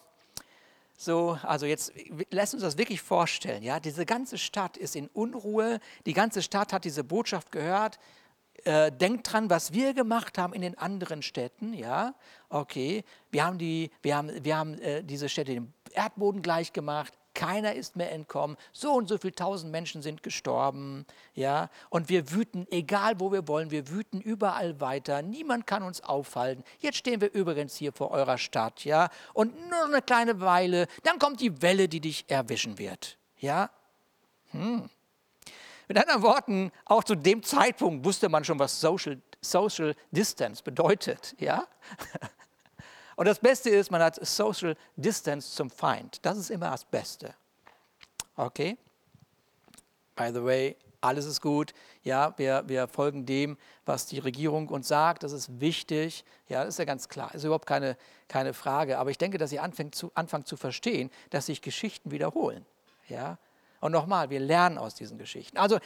So, 0.98 1.40
also 1.42 1.68
jetzt 1.68 1.94
lasst 2.32 2.54
uns 2.54 2.64
das 2.64 2.78
wirklich 2.78 3.02
vorstellen. 3.02 3.64
Ja, 3.64 3.80
diese 3.80 4.06
ganze 4.06 4.38
Stadt 4.38 4.76
ist 4.76 4.98
in 4.98 5.08
Unruhe. 5.08 5.80
Die 6.06 6.12
ganze 6.12 6.42
Stadt 6.42 6.74
hat 6.74 6.84
diese 6.84 7.06
Botschaft 7.06 7.50
gehört. 7.50 7.98
äh, 8.66 8.92
denkt 8.92 9.32
dran, 9.32 9.50
was 9.50 9.72
wir 9.72 9.94
gemacht 9.94 10.38
haben 10.38 10.52
in 10.52 10.62
den 10.62 10.78
anderen 10.78 11.22
Städten, 11.22 11.74
ja, 11.74 12.14
okay, 12.50 13.06
wir 13.32 13.46
haben, 13.46 13.58
die, 13.58 13.90
wir 14.02 14.18
haben, 14.18 14.44
wir 14.44 14.58
haben 14.58 14.80
äh, 14.80 15.02
diese 15.02 15.30
Städte 15.30 15.54
dem 15.54 15.72
Erdboden 15.94 16.42
gleich 16.42 16.74
gemacht, 16.74 17.14
keiner 17.36 17.76
ist 17.76 17.96
mehr 17.96 18.12
entkommen, 18.12 18.58
so 18.72 18.94
und 18.94 19.08
so 19.08 19.18
viele 19.20 19.36
tausend 19.36 19.72
Menschen 19.72 20.02
sind 20.02 20.24
gestorben, 20.24 21.06
ja, 21.36 21.70
und 21.90 22.10
wir 22.10 22.32
wüten, 22.32 22.66
egal 22.72 23.20
wo 23.20 23.32
wir 23.32 23.48
wollen, 23.48 23.70
wir 23.70 23.90
wüten 23.90 24.22
überall 24.22 24.80
weiter, 24.82 25.22
niemand 25.22 25.68
kann 25.68 25.84
uns 25.84 26.02
aufhalten. 26.02 26.64
Jetzt 26.80 26.98
stehen 26.98 27.22
wir 27.22 27.32
übrigens 27.34 27.76
hier 27.76 27.92
vor 27.92 28.12
eurer 28.12 28.40
Stadt, 28.40 28.86
ja, 28.86 29.10
und 29.34 29.54
nur 29.70 29.86
eine 29.86 30.02
kleine 30.02 30.42
Weile, 30.42 30.88
dann 31.04 31.20
kommt 31.20 31.42
die 31.42 31.62
Welle, 31.62 31.88
die 31.88 32.00
dich 32.00 32.26
erwischen 32.28 32.80
wird, 32.80 33.18
ja. 33.38 33.70
Hm. 34.52 34.90
Mit 35.88 36.00
anderen 36.00 36.24
Worten, 36.24 36.72
auch 36.86 37.04
zu 37.04 37.16
dem 37.16 37.44
Zeitpunkt 37.44 38.06
wusste 38.06 38.28
man 38.30 38.44
schon, 38.44 38.58
was 38.58 38.80
Social, 38.82 39.22
Social 39.42 39.96
Distance 40.12 40.64
bedeutet. 40.64 41.36
Ja? 41.40 41.68
Und 43.16 43.26
das 43.26 43.40
Beste 43.40 43.70
ist, 43.70 43.92
man 43.92 44.02
hat 44.02 44.24
Social 44.26 44.76
Distance 44.96 45.56
zum 45.56 45.70
Feind. 45.70 46.20
Das 46.24 46.38
ist 46.38 46.50
immer 46.50 46.72
das 46.72 46.84
Beste. 46.84 47.34
Okay? 48.36 48.78
By 50.16 50.32
the 50.34 50.44
way, 50.44 50.76
alles 51.02 51.26
ist 51.26 51.42
gut. 51.42 51.74
Ja, 52.04 52.34
wir, 52.38 52.64
wir 52.68 52.88
folgen 52.88 53.26
dem, 53.26 53.58
was 53.86 54.06
die 54.08 54.20
Regierung 54.20 54.68
uns 54.70 54.88
sagt. 54.88 55.24
Das 55.24 55.32
ist 55.32 55.60
wichtig. 55.60 56.26
Ja, 56.50 56.66
das 56.66 56.76
ist 56.76 56.80
ja 56.80 56.86
ganz 56.86 57.08
klar. 57.08 57.28
Das 57.28 57.38
ist 57.38 57.46
überhaupt 57.46 57.68
keine, 57.68 57.98
keine 58.28 58.54
Frage. 58.54 58.98
Aber 58.98 59.12
ich 59.12 59.18
denke, 59.18 59.38
dass 59.38 59.52
ihr 59.52 59.64
anfängt 59.64 59.96
zu, 59.96 60.12
anfangt 60.16 60.48
zu 60.48 60.58
verstehen, 60.58 61.12
dass 61.30 61.46
sich 61.46 61.62
Geschichten 61.62 62.12
wiederholen. 62.12 62.66
Ja, 63.08 63.38
und 63.82 63.92
nochmal, 63.92 64.30
wir 64.30 64.40
lernen 64.40 64.78
aus 64.78 64.96
diesen 64.96 65.18
Geschichten. 65.18 65.58
Also 65.58 65.78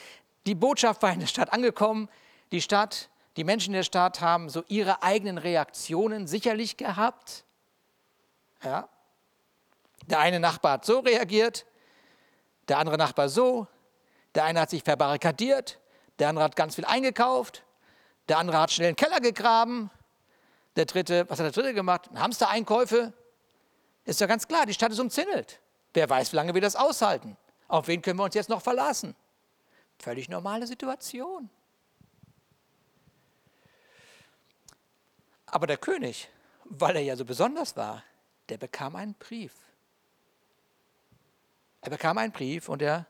die 0.46 0.56
Botschaft 0.56 1.02
war 1.02 1.12
in 1.12 1.20
der 1.20 1.28
Stadt 1.28 1.52
angekommen. 1.52 2.08
Die 2.52 2.62
Stadt, 2.62 3.10
die 3.40 3.46
Menschen 3.46 3.72
der 3.72 3.84
Stadt 3.84 4.20
haben 4.20 4.50
so 4.50 4.66
ihre 4.68 5.02
eigenen 5.02 5.38
Reaktionen 5.38 6.28
sicherlich 6.28 6.76
gehabt. 6.76 7.46
Ja. 8.62 8.90
Der 10.08 10.20
eine 10.20 10.42
Nachbar 10.42 10.74
hat 10.74 10.86
so 10.86 11.00
reagiert, 11.00 11.66
der 12.68 12.80
andere 12.80 12.98
Nachbar 12.98 13.30
so, 13.30 13.66
der 14.36 14.44
eine 14.44 14.60
hat 14.60 14.70
sich 14.70 14.84
verbarrikadiert, 14.84 15.80
der 16.20 16.28
andere 16.28 16.44
hat 16.44 16.58
ganz 16.58 16.76
viel 16.76 16.84
eingekauft, 16.84 17.64
der 18.28 18.40
andere 18.40 18.60
hat 18.60 18.74
schnell 18.74 18.90
einen 18.90 18.98
Keller 18.98 19.22
gegraben, 19.22 19.90
der 20.76 20.84
dritte, 20.84 21.24
was 21.30 21.40
hat 21.40 21.46
der 21.46 21.54
dritte 21.54 21.74
gemacht? 21.74 22.10
Hamster-Einkäufe. 22.14 23.14
Ist 24.04 24.20
ja 24.20 24.28
ganz 24.28 24.50
klar, 24.50 24.66
die 24.66 24.74
Stadt 24.74 24.92
ist 24.92 25.00
umzingelt. 25.00 25.62
Wer 25.94 26.10
weiß, 26.10 26.34
wie 26.34 26.36
lange 26.36 26.54
wir 26.54 26.62
das 26.62 26.76
aushalten. 26.76 27.38
Auf 27.70 27.88
wen 27.88 28.02
können 28.02 28.20
wir 28.20 28.26
uns 28.26 28.36
jetzt 28.36 28.50
noch 28.50 28.62
verlassen? 28.62 29.16
Völlig 29.98 30.28
normale 30.28 30.68
Situation. 30.68 31.50
Aber 35.52 35.68
der 35.68 35.78
König, 35.78 36.30
weil 36.66 36.96
er 36.96 37.02
ja 37.02 37.16
so 37.16 37.26
besonders 37.26 37.76
war, 37.76 38.04
der 38.50 38.58
bekam 38.58 38.96
einen 38.96 39.14
Brief. 39.16 39.54
Er 41.82 41.90
bekam 41.90 42.18
einen 42.18 42.32
Brief 42.32 42.70
und 42.70 42.82
er 42.82 43.06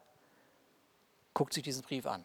guckt 1.33 1.53
sich 1.53 1.63
diesen 1.63 1.83
Brief 1.83 2.05
an. 2.05 2.23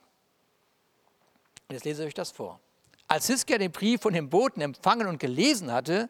Und 1.68 1.74
jetzt 1.74 1.84
lese 1.84 2.02
ich 2.02 2.08
euch 2.08 2.14
das 2.14 2.30
vor. 2.30 2.60
Als 3.08 3.26
Hiskia 3.26 3.58
den 3.58 3.72
Brief 3.72 4.02
von 4.02 4.12
dem 4.12 4.28
Boten 4.28 4.60
empfangen 4.60 5.06
und 5.06 5.18
gelesen 5.18 5.72
hatte, 5.72 6.08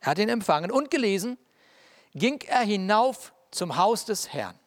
er 0.00 0.10
hat 0.10 0.18
ihn 0.18 0.28
empfangen 0.28 0.70
und 0.70 0.90
gelesen, 0.90 1.38
ging 2.14 2.40
er 2.42 2.60
hinauf 2.60 3.32
zum 3.50 3.76
Haus 3.76 4.04
des 4.04 4.32
Herrn. 4.32 4.58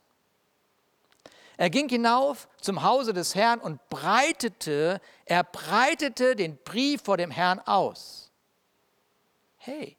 Er 1.57 1.69
ging 1.69 1.89
hinauf 1.89 2.47
zum 2.61 2.83
Hause 2.83 3.13
des 3.13 3.33
Herrn 3.33 3.59
und 3.59 3.89
breitete, 3.89 5.01
er 5.25 5.43
breitete 5.43 6.35
den 6.35 6.57
Brief 6.57 7.01
vor 7.03 7.17
dem 7.17 7.31
Herrn 7.31 7.59
aus. 7.59 8.26
Hey. 9.67 9.97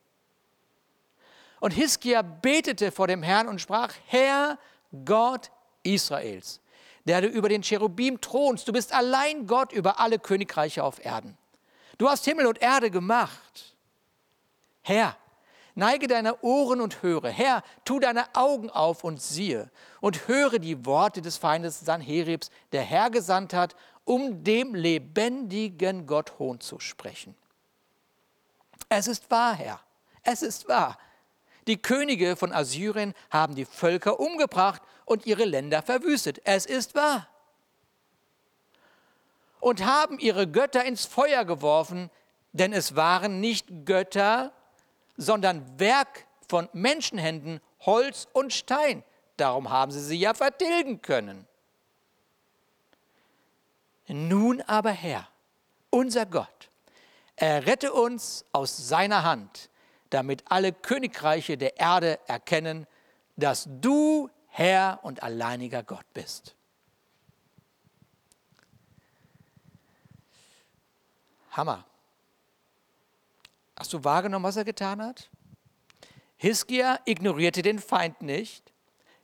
Und 1.61 1.72
Hiskia 1.72 2.22
betete 2.22 2.90
vor 2.90 3.07
dem 3.07 3.22
Herrn 3.22 3.48
und 3.48 3.61
sprach, 3.61 3.92
Herr 4.07 4.59
Gott 5.04 5.50
Israels, 5.83 6.61
der 7.04 7.20
du 7.20 7.28
über 7.28 7.50
den 7.50 7.62
Cherubim 7.62 8.18
thronst, 8.18 8.66
du 8.66 8.72
bist 8.72 8.94
allein 8.94 9.46
Gott 9.46 9.72
über 9.72 10.00
alle 10.00 10.18
Königreiche 10.18 10.83
auf 10.83 11.04
Erden. 11.04 11.37
Du 11.98 12.09
hast 12.09 12.24
Himmel 12.24 12.46
und 12.46 12.62
Erde 12.62 12.90
gemacht. 12.90 13.76
Herr, 14.81 15.16
Neige 15.74 16.09
deine 16.09 16.42
Ohren 16.42 16.81
und 16.81 17.02
höre. 17.02 17.28
Herr, 17.28 17.62
tu 17.85 18.00
deine 18.00 18.35
Augen 18.35 18.68
auf 18.68 19.04
und 19.04 19.22
siehe 19.22 19.70
und 20.00 20.26
höre 20.26 20.59
die 20.59 20.87
Worte 20.87 21.20
des 21.22 21.37
Feindes 21.37 21.78
Sanheribs, 21.81 22.50
der 22.72 22.83
Herr 22.83 23.11
gesandt 23.11 23.52
hat, 23.52 23.76
um 24.04 24.42
dem 24.42 24.74
lebendigen 24.74 26.07
Gott 26.07 26.38
Hohn 26.38 26.59
zu 26.59 26.81
sprechen. 26.81 27.37
Es 28.88 29.07
ist 29.07 29.31
wahr, 29.31 29.55
Herr, 29.55 29.81
es 30.22 30.42
ist 30.42 30.68
wahr. 30.68 30.98
Die 31.66 31.81
Könige 31.81 32.37
von 32.37 32.53
Assyrien 32.53 33.14
haben 33.31 33.55
die 33.55 33.66
Völker 33.66 34.18
umgebracht 34.20 34.81
und 35.05 35.27
ihre 35.27 35.44
Länder 35.44 35.83
verwüstet. 35.83 36.40
Es 36.44 36.64
ist 36.64 36.94
wahr. 36.94 37.29
Und 39.61 39.85
haben 39.85 40.18
ihre 40.18 40.46
Götter 40.46 40.85
ins 40.85 41.05
Feuer 41.05 41.44
geworfen, 41.44 42.11
denn 42.53 42.72
es 42.72 42.96
waren 42.96 43.40
nicht 43.40 43.66
Götter, 43.85 44.53
sondern 45.16 45.79
Werk 45.79 46.27
von 46.48 46.68
Menschenhänden, 46.72 47.61
Holz 47.81 48.29
und 48.33 48.53
Stein. 48.53 49.05
Darum 49.37 49.68
haben 49.68 49.92
sie 49.92 50.01
sie 50.01 50.18
ja 50.18 50.33
vertilgen 50.33 51.03
können. 51.03 51.46
Nun 54.07 54.62
aber 54.62 54.90
Herr, 54.90 55.29
unser 55.90 56.24
Gott, 56.24 56.67
errette 57.40 57.92
uns 57.92 58.44
aus 58.53 58.77
seiner 58.88 59.22
Hand, 59.22 59.70
damit 60.11 60.44
alle 60.51 60.72
Königreiche 60.72 61.57
der 61.57 61.79
Erde 61.79 62.18
erkennen, 62.27 62.87
dass 63.37 63.68
du 63.68 64.31
Herr 64.48 65.01
und 65.03 65.22
alleiniger 65.22 65.83
Gott 65.83 66.07
bist. 66.12 66.57
Hammer. 71.53 71.85
Hast 73.79 73.92
du 73.92 74.03
wahrgenommen, 74.03 74.44
was 74.44 74.57
er 74.57 74.64
getan 74.64 75.01
hat? 75.01 75.31
Hiskia 76.37 77.01
ignorierte 77.05 77.62
den 77.62 77.79
Feind 77.79 78.22
nicht. 78.22 78.72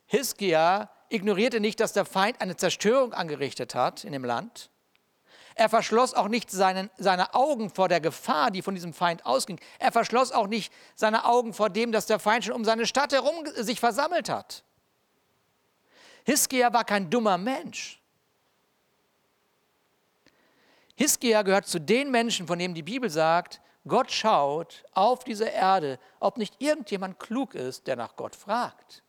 Hiskia 0.06 0.90
ignorierte 1.08 1.60
nicht, 1.60 1.80
dass 1.80 1.92
der 1.92 2.04
Feind 2.04 2.40
eine 2.40 2.56
Zerstörung 2.56 3.12
angerichtet 3.12 3.74
hat 3.74 4.04
in 4.04 4.12
dem 4.12 4.24
Land. 4.24 4.70
Er 5.56 5.68
verschloss 5.68 6.14
auch 6.14 6.28
nicht 6.28 6.50
seinen, 6.50 6.90
seine 6.98 7.32
Augen 7.34 7.70
vor 7.70 7.88
der 7.88 8.00
Gefahr, 8.00 8.50
die 8.50 8.62
von 8.62 8.74
diesem 8.74 8.92
Feind 8.92 9.24
ausging. 9.24 9.60
Er 9.78 9.92
verschloss 9.92 10.32
auch 10.32 10.48
nicht 10.48 10.72
seine 10.96 11.24
Augen 11.24 11.54
vor 11.54 11.70
dem, 11.70 11.92
dass 11.92 12.06
der 12.06 12.18
Feind 12.18 12.44
schon 12.44 12.54
um 12.54 12.64
seine 12.64 12.86
Stadt 12.86 13.12
herum 13.12 13.46
sich 13.54 13.78
versammelt 13.78 14.28
hat. 14.28 14.64
Hiskia 16.24 16.72
war 16.72 16.84
kein 16.84 17.08
dummer 17.08 17.38
Mensch. 17.38 18.00
Hiskia 20.96 21.42
gehört 21.42 21.66
zu 21.66 21.80
den 21.80 22.10
Menschen, 22.10 22.46
von 22.46 22.58
denen 22.58 22.74
die 22.74 22.82
Bibel 22.82 23.10
sagt, 23.10 23.60
Gott 23.86 24.10
schaut 24.10 24.84
auf 24.92 25.22
diese 25.22 25.44
Erde, 25.44 25.98
ob 26.18 26.38
nicht 26.38 26.60
irgendjemand 26.60 27.18
klug 27.18 27.54
ist, 27.54 27.86
der 27.86 27.96
nach 27.96 28.16
Gott 28.16 28.34
fragt. 28.34 29.02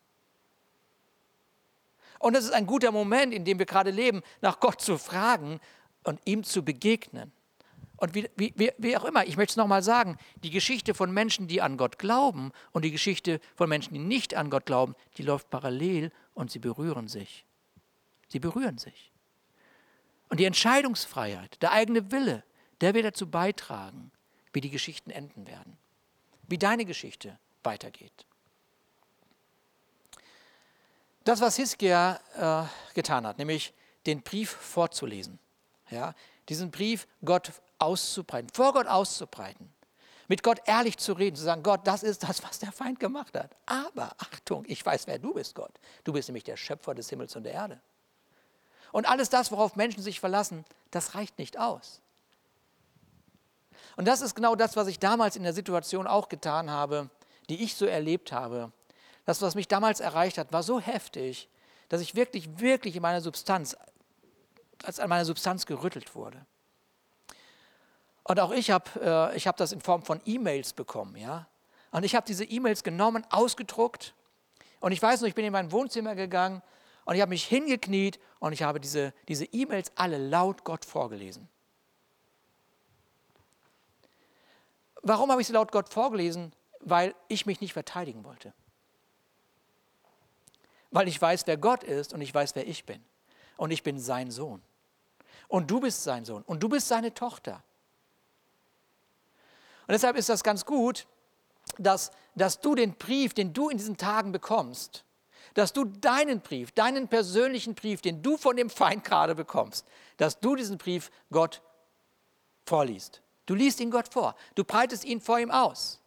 Und 2.19 2.33
das 2.33 2.43
ist 2.43 2.53
ein 2.53 2.65
guter 2.65 2.91
Moment, 2.91 3.33
in 3.33 3.45
dem 3.45 3.59
wir 3.59 3.65
gerade 3.65 3.91
leben, 3.91 4.21
nach 4.41 4.59
Gott 4.59 4.81
zu 4.81 4.97
fragen 4.97 5.59
und 6.05 6.19
ihm 6.25 6.43
zu 6.43 6.63
begegnen. 6.63 7.31
Und 7.97 8.13
wie, 8.13 8.29
wie, 8.35 8.71
wie 8.77 8.97
auch 8.97 9.05
immer, 9.05 9.25
ich 9.25 9.37
möchte 9.37 9.53
es 9.53 9.57
nochmal 9.57 9.81
sagen, 9.81 10.17
die 10.43 10.49
Geschichte 10.49 10.93
von 10.93 11.11
Menschen, 11.11 11.47
die 11.47 11.61
an 11.61 11.77
Gott 11.77 11.97
glauben 11.97 12.51
und 12.71 12.83
die 12.83 12.91
Geschichte 12.91 13.39
von 13.55 13.69
Menschen, 13.69 13.93
die 13.93 13.99
nicht 13.99 14.35
an 14.35 14.49
Gott 14.49 14.65
glauben, 14.65 14.95
die 15.17 15.23
läuft 15.23 15.49
parallel 15.49 16.11
und 16.33 16.51
sie 16.51 16.59
berühren 16.59 17.07
sich. 17.07 17.45
Sie 18.27 18.39
berühren 18.39 18.77
sich. 18.77 19.11
Und 20.29 20.39
die 20.39 20.45
Entscheidungsfreiheit, 20.45 21.61
der 21.61 21.71
eigene 21.71 22.11
Wille, 22.11 22.43
der 22.81 22.93
wird 22.93 23.05
dazu 23.05 23.29
beitragen, 23.29 24.11
wie 24.51 24.61
die 24.61 24.69
Geschichten 24.69 25.09
enden 25.09 25.47
werden, 25.47 25.77
wie 26.47 26.57
deine 26.57 26.85
Geschichte 26.85 27.39
weitergeht. 27.63 28.25
Das, 31.23 31.41
was 31.41 31.55
Hiskia 31.55 32.19
äh, 32.35 32.93
getan 32.93 33.25
hat, 33.25 33.37
nämlich 33.37 33.73
den 34.05 34.21
Brief 34.21 34.49
vorzulesen, 34.49 35.39
ja, 35.89 36.13
diesen 36.49 36.71
Brief 36.71 37.07
Gott 37.23 37.51
auszubreiten, 37.79 38.49
vor 38.53 38.73
Gott 38.73 38.87
auszubreiten, 38.87 39.71
mit 40.27 40.43
Gott 40.43 40.59
ehrlich 40.65 40.97
zu 40.97 41.13
reden, 41.13 41.35
zu 41.35 41.43
sagen, 41.43 41.63
Gott, 41.63 41.81
das 41.85 42.03
ist 42.03 42.23
das, 42.23 42.43
was 42.43 42.59
der 42.59 42.71
Feind 42.71 42.99
gemacht 42.99 43.35
hat. 43.35 43.55
Aber 43.65 44.11
Achtung, 44.17 44.63
ich 44.67 44.83
weiß, 44.83 45.07
wer 45.07 45.19
du 45.19 45.33
bist, 45.33 45.55
Gott. 45.55 45.73
Du 46.03 46.13
bist 46.13 46.27
nämlich 46.29 46.43
der 46.43 46.57
Schöpfer 46.57 46.95
des 46.95 47.09
Himmels 47.09 47.35
und 47.35 47.43
der 47.43 47.53
Erde. 47.53 47.79
Und 48.91 49.07
alles 49.07 49.29
das, 49.29 49.51
worauf 49.51 49.75
Menschen 49.75 50.01
sich 50.01 50.19
verlassen, 50.19 50.65
das 50.89 51.15
reicht 51.15 51.37
nicht 51.37 51.59
aus. 51.59 52.01
Und 53.97 54.05
das 54.07 54.21
ist 54.21 54.35
genau 54.35 54.55
das, 54.55 54.75
was 54.75 54.87
ich 54.87 54.99
damals 54.99 55.35
in 55.35 55.43
der 55.43 55.53
Situation 55.53 56.07
auch 56.07 56.29
getan 56.29 56.69
habe, 56.71 57.09
die 57.49 57.63
ich 57.63 57.75
so 57.75 57.85
erlebt 57.85 58.31
habe. 58.31 58.71
Das, 59.25 59.41
was 59.41 59.55
mich 59.55 59.67
damals 59.67 59.99
erreicht 59.99 60.37
hat, 60.37 60.51
war 60.51 60.63
so 60.63 60.79
heftig, 60.79 61.49
dass 61.89 62.01
ich 62.01 62.15
wirklich, 62.15 62.59
wirklich 62.59 62.95
in 62.95 63.01
meiner 63.01 63.21
Substanz, 63.21 63.75
als 64.85 64.99
an 64.99 65.09
meiner 65.09 65.25
Substanz 65.25 65.65
gerüttelt 65.65 66.15
wurde. 66.15 66.45
Und 68.23 68.39
auch 68.39 68.51
ich 68.51 68.71
habe 68.71 69.33
äh, 69.35 69.39
hab 69.39 69.57
das 69.57 69.71
in 69.71 69.81
Form 69.81 70.03
von 70.03 70.19
E-Mails 70.25 70.73
bekommen. 70.73 71.15
Ja? 71.15 71.47
Und 71.91 72.03
ich 72.03 72.15
habe 72.15 72.25
diese 72.25 72.43
E-Mails 72.43 72.83
genommen, 72.83 73.23
ausgedruckt. 73.29 74.13
Und 74.79 74.91
ich 74.91 75.01
weiß 75.01 75.21
noch, 75.21 75.27
ich 75.27 75.35
bin 75.35 75.45
in 75.45 75.53
mein 75.53 75.71
Wohnzimmer 75.71 76.15
gegangen 76.15 76.61
und 77.05 77.15
ich 77.15 77.21
habe 77.21 77.29
mich 77.29 77.45
hingekniet 77.45 78.19
und 78.39 78.53
ich 78.53 78.63
habe 78.63 78.79
diese 78.79 79.13
E-Mails 79.27 79.91
alle 79.95 80.17
laut 80.17 80.63
Gott 80.63 80.85
vorgelesen. 80.85 81.47
Warum 85.03 85.29
habe 85.29 85.39
ich 85.39 85.47
sie 85.47 85.53
laut 85.53 85.71
Gott 85.71 85.87
vorgelesen? 85.87 86.51
Weil 86.79 87.13
ich 87.27 87.45
mich 87.45 87.61
nicht 87.61 87.73
verteidigen 87.73 88.23
wollte. 88.25 88.53
Weil 90.89 91.07
ich 91.07 91.21
weiß, 91.21 91.45
wer 91.45 91.57
Gott 91.57 91.83
ist 91.83 92.13
und 92.13 92.21
ich 92.21 92.33
weiß, 92.33 92.55
wer 92.55 92.67
ich 92.67 92.85
bin. 92.85 93.03
Und 93.55 93.69
ich 93.69 93.83
bin 93.83 93.99
sein 93.99 94.31
Sohn. 94.31 94.63
Und 95.47 95.69
du 95.69 95.79
bist 95.79 96.03
sein 96.03 96.25
Sohn. 96.25 96.43
Und 96.43 96.61
du 96.61 96.69
bist 96.69 96.87
seine 96.87 97.13
Tochter. 97.13 97.63
Und 99.87 99.91
deshalb 99.91 100.17
ist 100.17 100.29
das 100.29 100.43
ganz 100.43 100.65
gut, 100.65 101.05
dass, 101.77 102.11
dass 102.35 102.59
du 102.59 102.75
den 102.75 102.95
Brief, 102.95 103.33
den 103.33 103.53
du 103.53 103.69
in 103.69 103.77
diesen 103.77 103.97
Tagen 103.97 104.31
bekommst, 104.31 105.03
dass 105.53 105.73
du 105.73 105.85
deinen 105.85 106.41
Brief, 106.41 106.71
deinen 106.71 107.07
persönlichen 107.07 107.75
Brief, 107.75 108.01
den 108.01 108.21
du 108.21 108.37
von 108.37 108.57
dem 108.57 108.69
Feind 108.69 109.03
gerade 109.03 109.35
bekommst, 109.35 109.85
dass 110.17 110.39
du 110.39 110.55
diesen 110.55 110.77
Brief 110.77 111.11
Gott 111.31 111.61
vorliest. 112.65 113.21
Du 113.45 113.53
liest 113.53 113.79
ihn 113.79 113.91
Gott 113.91 114.07
vor. 114.07 114.35
Du 114.55 114.63
breitest 114.63 115.05
ihn 115.05 115.21
vor 115.21 115.39
ihm 115.39 115.51
aus. 115.51 115.99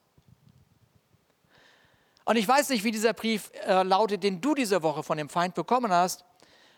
Und 2.24 2.36
ich 2.36 2.46
weiß 2.46 2.68
nicht, 2.70 2.84
wie 2.84 2.90
dieser 2.90 3.14
Brief 3.14 3.50
äh, 3.64 3.82
lautet, 3.84 4.22
den 4.22 4.40
du 4.40 4.54
diese 4.54 4.82
Woche 4.82 5.02
von 5.02 5.16
dem 5.16 5.30
Feind 5.30 5.54
bekommen 5.54 5.90
hast, 5.90 6.24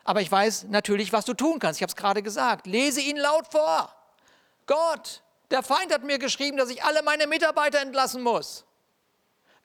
aber 0.03 0.21
ich 0.21 0.31
weiß 0.31 0.65
natürlich, 0.69 1.13
was 1.13 1.25
du 1.25 1.33
tun 1.33 1.59
kannst. 1.59 1.79
Ich 1.79 1.83
habe 1.83 1.91
es 1.91 1.95
gerade 1.95 2.21
gesagt. 2.23 2.67
Lese 2.67 3.01
ihn 3.01 3.17
laut 3.17 3.47
vor. 3.51 3.93
Gott, 4.65 5.21
der 5.51 5.63
Feind 5.63 5.93
hat 5.93 6.03
mir 6.03 6.17
geschrieben, 6.17 6.57
dass 6.57 6.69
ich 6.69 6.83
alle 6.83 7.03
meine 7.03 7.27
Mitarbeiter 7.27 7.79
entlassen 7.79 8.23
muss. 8.23 8.65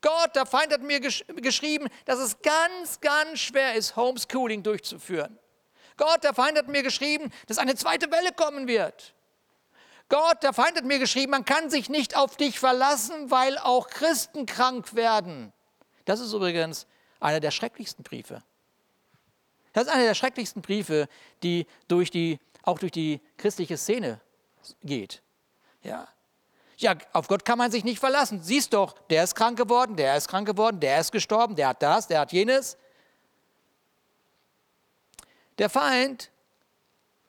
Gott, 0.03 0.37
der 0.37 0.47
Feind 0.47 0.73
hat 0.73 0.83
mir 0.83 1.01
gesch 1.01 1.25
geschrieben, 1.37 1.89
dass 2.05 2.19
es 2.19 2.41
ganz, 2.43 3.01
ganz 3.01 3.41
schwer 3.41 3.75
ist, 3.75 3.97
Homeschooling 3.97 4.63
durchzuführen. 4.63 5.39
Gott, 5.97 6.23
der 6.23 6.35
Feind 6.35 6.59
hat 6.59 6.69
mir 6.69 6.83
geschrieben, 6.83 7.33
dass 7.47 7.59
eine 7.59 7.75
zweite 7.75 8.11
Welle 8.11 8.33
kommen 8.33 8.69
wird. 8.69 9.15
Gott, 10.09 10.43
der 10.43 10.53
Feind 10.53 10.77
hat 10.77 10.85
mir 10.85 10.99
geschrieben, 10.99 11.31
man 11.31 11.45
kann 11.45 11.71
sich 11.71 11.89
nicht 11.89 12.17
auf 12.17 12.37
dich 12.37 12.61
verlassen, 12.61 13.31
weil 13.31 13.59
auch 13.59 13.89
Christen 13.89 14.47
krank 14.47 14.95
werden. 14.95 15.53
Das 16.05 16.21
ist 16.21 16.33
übrigens 16.33 16.87
einer 17.19 17.41
der 17.41 17.51
schrecklichsten 17.51 18.05
Briefe. 18.05 18.43
Das 19.77 19.89
ist 19.89 19.93
einer 19.93 20.05
der 20.05 20.15
schrecklichsten 20.15 20.63
Briefe, 20.63 21.07
die, 21.43 21.67
durch 21.87 22.11
die 22.11 22.39
auch 22.63 22.79
durch 22.79 22.93
die 22.93 23.21
christliche 23.37 23.77
Szene 23.77 24.23
geht. 24.83 25.21
Ja. 25.83 26.09
Ja, 26.79 26.95
auf 27.13 27.29
Gott 27.29 27.45
kann 27.45 27.59
man 27.59 27.71
sich 27.71 27.85
nicht 27.85 27.99
verlassen. 27.99 28.41
Siehst 28.43 28.73
doch, 28.73 28.95
der 29.11 29.23
ist 29.23 29.35
krank 29.35 29.59
geworden, 29.59 29.95
der 29.95 30.17
ist 30.17 30.29
krank 30.29 30.47
geworden, 30.47 30.81
der 30.81 30.99
ist 30.99 31.13
gestorben, 31.13 31.57
der 31.57 31.69
hat 31.69 31.83
das, 31.83 32.07
der 32.07 32.21
hat 32.21 32.33
jenes. 32.33 32.79
Der 35.59 35.69
Feind 35.69 36.31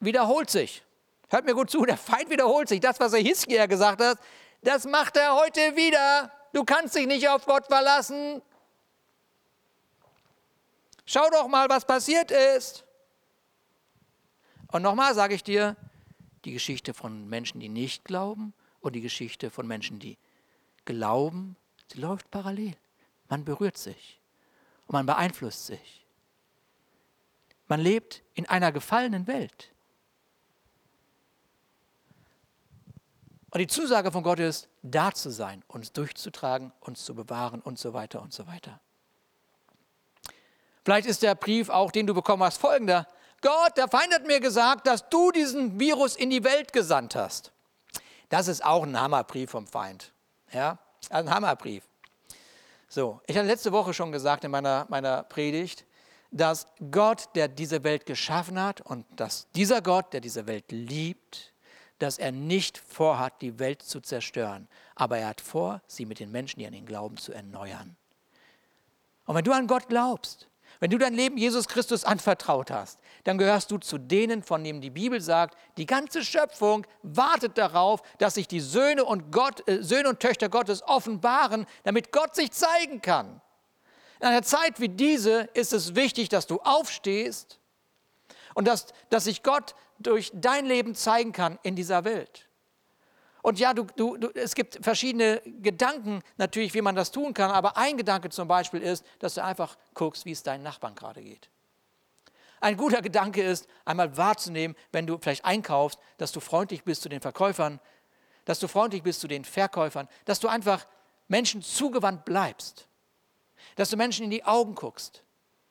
wiederholt 0.00 0.48
sich. 0.48 0.82
Hört 1.28 1.44
mir 1.44 1.54
gut 1.54 1.68
zu, 1.68 1.84
der 1.84 1.98
Feind 1.98 2.30
wiederholt 2.30 2.70
sich. 2.70 2.80
Das, 2.80 2.98
was 2.98 3.12
er 3.12 3.20
Hiskia 3.20 3.66
gesagt 3.66 4.00
hat, 4.00 4.18
das 4.62 4.86
macht 4.86 5.18
er 5.18 5.36
heute 5.36 5.76
wieder. 5.76 6.32
Du 6.54 6.64
kannst 6.64 6.94
dich 6.94 7.06
nicht 7.06 7.28
auf 7.28 7.44
Gott 7.44 7.66
verlassen. 7.66 8.40
Schau 11.10 11.30
doch 11.30 11.48
mal, 11.48 11.70
was 11.70 11.86
passiert 11.86 12.30
ist. 12.30 12.84
Und 14.70 14.82
nochmal 14.82 15.14
sage 15.14 15.34
ich 15.34 15.42
dir, 15.42 15.74
die 16.44 16.52
Geschichte 16.52 16.92
von 16.92 17.26
Menschen, 17.30 17.60
die 17.60 17.70
nicht 17.70 18.04
glauben 18.04 18.52
und 18.80 18.92
die 18.92 19.00
Geschichte 19.00 19.50
von 19.50 19.66
Menschen, 19.66 19.98
die 20.00 20.18
glauben, 20.84 21.56
sie 21.90 21.98
läuft 21.98 22.30
parallel. 22.30 22.76
Man 23.30 23.42
berührt 23.46 23.78
sich 23.78 24.20
und 24.86 24.92
man 24.92 25.06
beeinflusst 25.06 25.64
sich. 25.64 26.04
Man 27.68 27.80
lebt 27.80 28.22
in 28.34 28.46
einer 28.46 28.70
gefallenen 28.70 29.26
Welt. 29.26 29.72
Und 33.48 33.60
die 33.60 33.66
Zusage 33.66 34.12
von 34.12 34.22
Gott 34.22 34.40
ist, 34.40 34.68
da 34.82 35.10
zu 35.14 35.30
sein, 35.30 35.64
uns 35.68 35.90
durchzutragen, 35.90 36.70
uns 36.80 37.02
zu 37.02 37.14
bewahren 37.14 37.62
und 37.62 37.78
so 37.78 37.94
weiter 37.94 38.20
und 38.20 38.34
so 38.34 38.46
weiter. 38.46 38.78
Vielleicht 40.88 41.06
ist 41.06 41.22
der 41.22 41.34
Brief 41.34 41.68
auch, 41.68 41.92
den 41.92 42.06
du 42.06 42.14
bekommen 42.14 42.42
hast, 42.42 42.56
folgender. 42.56 43.06
Gott, 43.42 43.76
der 43.76 43.88
Feind 43.88 44.10
hat 44.14 44.26
mir 44.26 44.40
gesagt, 44.40 44.86
dass 44.86 45.06
du 45.10 45.30
diesen 45.30 45.78
Virus 45.78 46.16
in 46.16 46.30
die 46.30 46.42
Welt 46.44 46.72
gesandt 46.72 47.14
hast. 47.14 47.52
Das 48.30 48.48
ist 48.48 48.64
auch 48.64 48.84
ein 48.84 48.98
Hammerbrief 48.98 49.50
vom 49.50 49.66
Feind. 49.66 50.14
Ja, 50.50 50.78
ein 51.10 51.28
Hammerbrief. 51.28 51.84
So, 52.88 53.20
ich 53.26 53.36
hatte 53.36 53.46
letzte 53.46 53.70
Woche 53.70 53.92
schon 53.92 54.12
gesagt 54.12 54.44
in 54.44 54.50
meiner, 54.50 54.86
meiner 54.88 55.24
Predigt, 55.24 55.84
dass 56.30 56.66
Gott, 56.90 57.28
der 57.34 57.48
diese 57.48 57.84
Welt 57.84 58.06
geschaffen 58.06 58.58
hat 58.58 58.80
und 58.80 59.04
dass 59.14 59.46
dieser 59.54 59.82
Gott, 59.82 60.14
der 60.14 60.22
diese 60.22 60.46
Welt 60.46 60.72
liebt, 60.72 61.52
dass 61.98 62.16
er 62.16 62.32
nicht 62.32 62.78
vorhat, 62.78 63.42
die 63.42 63.58
Welt 63.58 63.82
zu 63.82 64.00
zerstören, 64.00 64.68
aber 64.94 65.18
er 65.18 65.28
hat 65.28 65.42
vor, 65.42 65.82
sie 65.86 66.06
mit 66.06 66.18
den 66.18 66.32
Menschen, 66.32 66.60
die 66.60 66.66
an 66.66 66.72
ihn 66.72 66.86
glauben, 66.86 67.18
zu 67.18 67.34
erneuern. 67.34 67.94
Und 69.26 69.34
wenn 69.34 69.44
du 69.44 69.52
an 69.52 69.66
Gott 69.66 69.88
glaubst, 69.88 70.48
wenn 70.80 70.90
du 70.90 70.98
dein 70.98 71.14
Leben 71.14 71.36
Jesus 71.36 71.66
Christus 71.66 72.04
anvertraut 72.04 72.70
hast, 72.70 73.00
dann 73.24 73.36
gehörst 73.36 73.70
du 73.70 73.78
zu 73.78 73.98
denen, 73.98 74.42
von 74.42 74.62
denen 74.62 74.80
die 74.80 74.90
Bibel 74.90 75.20
sagt, 75.20 75.56
die 75.76 75.86
ganze 75.86 76.24
Schöpfung 76.24 76.86
wartet 77.02 77.58
darauf, 77.58 78.02
dass 78.18 78.34
sich 78.34 78.46
die 78.46 78.60
Söhne 78.60 79.04
und, 79.04 79.32
Gott, 79.32 79.68
äh, 79.68 79.82
Söhne 79.82 80.08
und 80.08 80.20
Töchter 80.20 80.48
Gottes 80.48 80.82
offenbaren, 80.82 81.66
damit 81.82 82.12
Gott 82.12 82.36
sich 82.36 82.52
zeigen 82.52 83.02
kann. 83.02 83.40
In 84.20 84.26
einer 84.26 84.42
Zeit 84.42 84.80
wie 84.80 84.88
diese 84.88 85.42
ist 85.54 85.72
es 85.72 85.94
wichtig, 85.94 86.28
dass 86.28 86.46
du 86.46 86.60
aufstehst 86.60 87.58
und 88.54 88.66
dass, 88.66 88.86
dass 89.10 89.24
sich 89.24 89.42
Gott 89.42 89.74
durch 89.98 90.30
dein 90.34 90.66
Leben 90.66 90.94
zeigen 90.94 91.32
kann 91.32 91.58
in 91.62 91.76
dieser 91.76 92.04
Welt. 92.04 92.47
Und 93.48 93.58
ja, 93.58 93.72
du, 93.72 93.84
du, 93.96 94.18
du, 94.18 94.28
es 94.34 94.54
gibt 94.54 94.78
verschiedene 94.84 95.40
Gedanken 95.62 96.20
natürlich, 96.36 96.74
wie 96.74 96.82
man 96.82 96.94
das 96.94 97.10
tun 97.10 97.32
kann, 97.32 97.50
aber 97.50 97.78
ein 97.78 97.96
Gedanke 97.96 98.28
zum 98.28 98.46
Beispiel 98.46 98.82
ist, 98.82 99.06
dass 99.20 99.36
du 99.36 99.42
einfach 99.42 99.78
guckst, 99.94 100.26
wie 100.26 100.32
es 100.32 100.42
deinen 100.42 100.62
Nachbarn 100.62 100.94
gerade 100.94 101.22
geht. 101.22 101.48
Ein 102.60 102.76
guter 102.76 103.00
Gedanke 103.00 103.42
ist, 103.42 103.66
einmal 103.86 104.14
wahrzunehmen, 104.18 104.76
wenn 104.92 105.06
du 105.06 105.16
vielleicht 105.16 105.46
einkaufst, 105.46 105.98
dass 106.18 106.30
du 106.30 106.40
freundlich 106.40 106.84
bist 106.84 107.00
zu 107.00 107.08
den 107.08 107.22
Verkäufern, 107.22 107.80
dass 108.44 108.58
du 108.58 108.68
freundlich 108.68 109.02
bist 109.02 109.20
zu 109.20 109.28
den 109.28 109.46
Verkäufern, 109.46 110.08
dass 110.26 110.40
du 110.40 110.48
einfach 110.48 110.84
Menschen 111.26 111.62
zugewandt 111.62 112.26
bleibst, 112.26 112.86
dass 113.76 113.88
du 113.88 113.96
Menschen 113.96 114.24
in 114.24 114.30
die 114.30 114.44
Augen 114.44 114.74
guckst, 114.74 115.24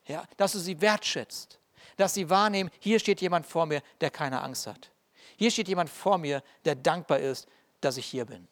ja, 0.07 0.23
dass 0.37 0.53
du 0.53 0.57
sie 0.57 0.81
wertschätzt, 0.81 1.59
dass 1.95 2.15
sie 2.15 2.27
wahrnehmen, 2.27 2.71
hier 2.79 2.97
steht 2.97 3.21
jemand 3.21 3.45
vor 3.45 3.67
mir, 3.67 3.83
der 4.01 4.09
keine 4.09 4.41
Angst 4.41 4.65
hat. 4.65 4.89
Hier 5.37 5.51
steht 5.51 5.67
jemand 5.67 5.91
vor 5.91 6.17
mir, 6.17 6.41
der 6.65 6.73
dankbar 6.73 7.19
ist, 7.19 7.47
dass 7.81 7.97
ich 7.97 8.05
hier 8.05 8.25
bin. 8.25 8.47